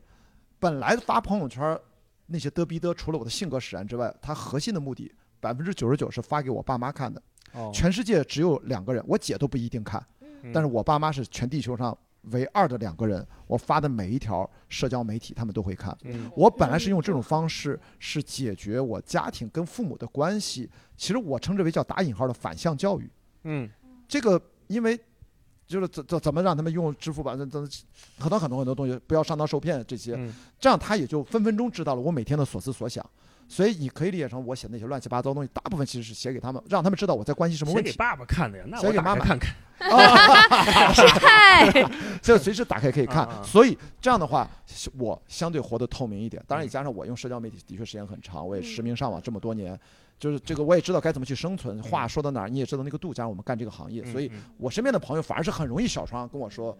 [0.59, 1.79] 本来发朋友圈
[2.25, 7.21] 那些嘚逼嘚，除了我的性格使然之外，它核心的目的百分之九十九是发给我爸妈看的。
[7.53, 10.03] 哦全世界只有两个人，我姐都不一定看，
[10.41, 11.95] 嗯但是我爸妈是全地球上
[12.31, 15.95] 唯二的两个人，我发的每一条社交媒体他们都会看。
[16.03, 23.09] 嗯我本来是用这种方式是解决我家庭跟父母的关系，其实我称之为叫打引号的反向教育。
[23.43, 23.69] 嗯
[24.07, 24.99] 这个因为
[25.67, 27.61] 就是怎怎怎么让他们用支付宝，怎怎
[28.19, 33.03] 很多很多很多东西不要上当受骗这些，嗯这样他也就分分钟知道了我每天的所思所想。
[33.47, 37.91] 所以你可以理解成我写那些乱七八糟的东西，大部分其实是写给他们，让他们知道我在关心什么问题。
[37.91, 39.53] 写给爸爸看的呀，那我写给妈妈看看。
[39.79, 41.71] 嗨，
[42.21, 43.27] 这随时打开可以看。
[43.43, 44.49] 所以这样的话，
[44.97, 46.43] 我相对活得透明一点。
[46.47, 49.79] 当然，也加上我用社交媒体的确时间很长，我也实名上网这么多年，
[50.19, 51.81] 就是这个我也知道该怎么去生存。
[51.83, 53.13] 话说到哪儿，你也知道那个度。
[53.13, 56.77] 加上我们干这个行业，所以嗯我身边的朋友反而是很容易小窗跟我说。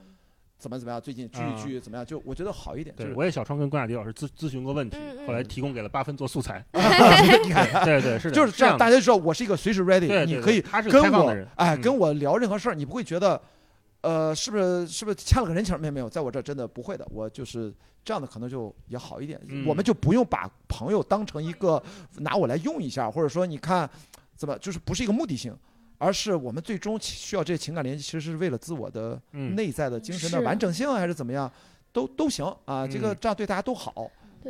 [0.57, 2.05] 怎么怎么样，最近聚啊一聚怎么样？
[2.05, 4.97] 就我觉得好一点，对，我也小窗跟关雅迪老师咨咨询过问题，
[5.27, 6.63] 后来提供给了八分做素材。
[6.73, 13.39] 你看，对对是的，就是这样，的大家就知道我是一个随时 ready，你可以跟我哎嗯跟我聊任何事儿，你不会觉得。
[14.01, 15.79] 呃，是不是是不是欠了个人情儿？
[15.79, 19.41] 没有没有，在我这儿真的不会的，我就是这样的，可能就也好一点。
[19.47, 21.81] 嗯我们就不用把朋友当成一个
[22.17, 23.89] 拿我来用一下，或者说你看
[24.35, 25.57] 怎么就是不是一个目的性，
[25.97, 31.51] 而是我们最终需要这情感联系，其实是为了自我的嗯内在的精神的完整性，还是怎么样，
[31.91, 32.87] 都都行啊。
[32.87, 33.91] 这个嗯这样对大家都好。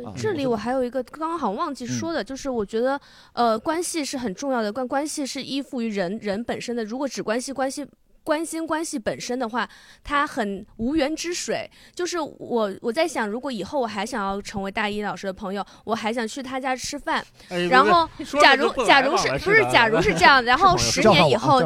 [0.04, 3.00] 啊，对这里我我还有一个刚刚好忘记说的，就是我觉得，
[3.32, 6.84] 呃，关系是很重要的，关关系是依附于人人本身的。
[6.84, 7.86] 如果只关系关系
[8.26, 9.68] 关心关系本身的话，
[10.02, 11.70] 它很无源之水。
[11.94, 18.08] 就是我我在想，如果以后我还想要成为大一老师的朋友，我还想去他家吃饭，哎然后
[18.42, 21.60] 假如假如是不是假如是这样，然后 十年以后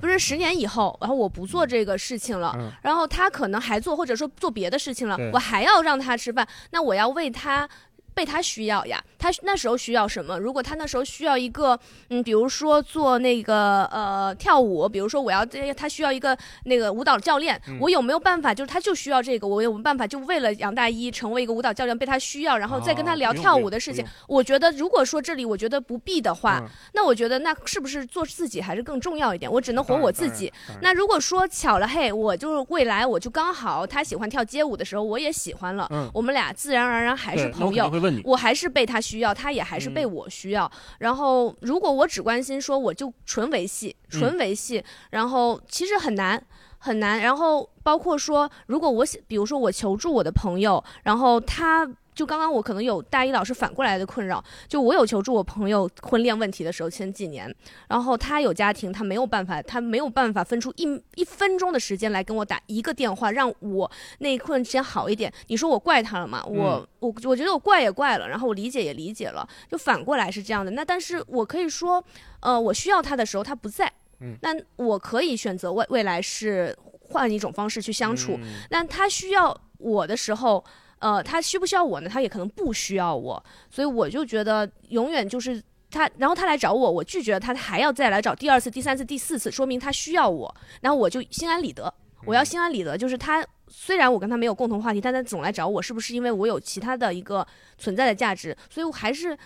[0.00, 7.68] 不是十年以后，然后我不做这个事情了，嗯然后他可能还做，或者说做别的事情了，我还要让他吃饭，那我要为他。
[8.16, 10.38] 被他需要呀，他那时候需要什么？
[10.38, 18.54] 如果他那时候需要一个，嗯，比如说做那个呃跳舞，比如说我要这他需要一个那个舞蹈教练，嗯我有没有办法？
[18.54, 24.02] 就是他就需要这个，我有没有办法就为了杨大一成为一个舞蹈教练被他需要，然后再跟他聊跳舞的事情？
[24.26, 29.52] 我觉得如果说这里我觉得不必的话，嗯那我觉得那是不是做自己还是更重要一点？
[29.52, 30.50] 我只能活我自己。，
[30.80, 37.90] 那如果说巧了，嘿，我就是未来我就刚好他喜欢跳街舞的时候，我也喜欢了，嗯我们俩自然而然还是朋友。
[38.06, 40.70] 会问你，我还是被他需要，他也还是被嗯我需要。
[40.98, 46.42] 然后，如果我只关心说我就纯维系，嗯纯维系，然后其实很难
[46.78, 47.20] 很难。
[47.20, 51.88] 然后包括说，如果我想，比如说我求助我的朋友，然后他。
[52.16, 57.54] 就刚刚我可能有大一老师反过来的困扰，就我有求助我朋友婚恋问题的时候，前几年，
[57.88, 63.90] 然后他有家庭，他没有办法，他没有办法分出一一分钟的时间来跟我打一个电话，让我
[64.20, 65.30] 那一段时间好一点。
[65.48, 66.42] 你说我怪他了吗？
[66.46, 70.70] 我我我觉得我怪也怪了，然后我理解也理解了，就反过来是这样的。
[70.70, 72.02] 那但是我可以说，
[72.40, 76.74] 呃，我需要他的时候他不在，嗯那我可以选择未未来是
[77.10, 78.38] 换一种方式去相处。
[78.40, 80.64] 嗯那他需要我的时候，
[80.98, 82.08] 呃，他需不需要我呢？
[82.08, 91.92] 他也可能不需要我，所以我就觉得永远就是他，然后他来找我，我拒绝了他，他还要再来找第二次、第三次、第四次，说明他需要我，然后我就心安理得。
[92.24, 97.46] 我要心安理得，就是他虽然我跟他没有共同话题，但他总来找我，是不是因为我有其他的一个
[97.78, 98.56] 存在的价值？
[98.68, 99.36] 所以我还是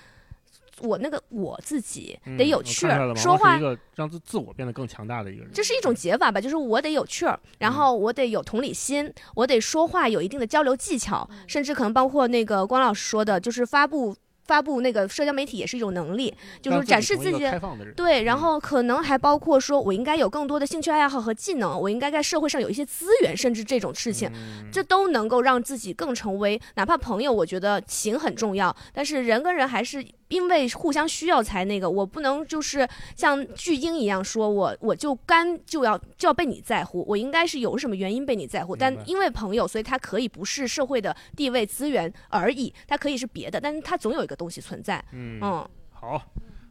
[0.80, 3.58] 我那个我自己得有趣儿，说话
[3.94, 5.50] 让自自我变得更强大的一个人。
[5.52, 14.14] 这是一种解法吧，就是我得有趣儿，然后我得有同理心，我得说话有一定的交流技巧，甚至可能包括那个关老师说的，就是发布
[14.46, 17.94] 发布那个社交媒体也是一种能力，就是展示自己的开放的人。
[17.94, 45.68] 对，然嗯后可能还包括说，我应该有更多的兴趣爱好和技能，我应该在社会上有一些资源，甚至这种事情，嗯这都能够让自己更成为，哪怕朋友，我觉得情很重要，但是人跟人还是因为互相需要才那个，我不能就是像巨婴一样说我我就干就要就要被你在乎，我应该是有什么原因被你在乎，但因为朋友，所以他可以不是社会的地位资源而已，他可以是别的，但是他总有一个东西存在，嗯嗯。
[45.90, 46.22] 好，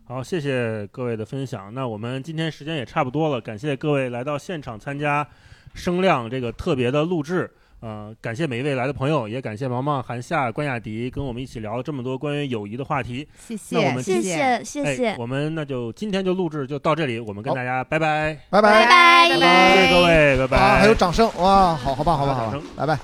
[0.05, 1.73] 好，谢谢各位的分享。
[1.73, 5.27] 那我们今天时间也差不多了，感谢各位来到现场参加
[5.73, 7.53] 声量这个特别的录制。
[7.81, 13.27] 呃，感谢每一位来的朋友，也感谢毛毛、韩夏、关亚迪跟我们一起聊了这么多关于友谊的话题。
[13.37, 15.15] 谢谢，谢谢，谢谢。
[15.17, 18.85] 我们那就今天就录制就到这里，我们跟大家拜拜，拜拜，
[19.29, 20.79] 拜拜，谢谢各位，拜拜。
[20.79, 22.99] 还有掌声哇，好好棒，好棒，掌声，拜拜。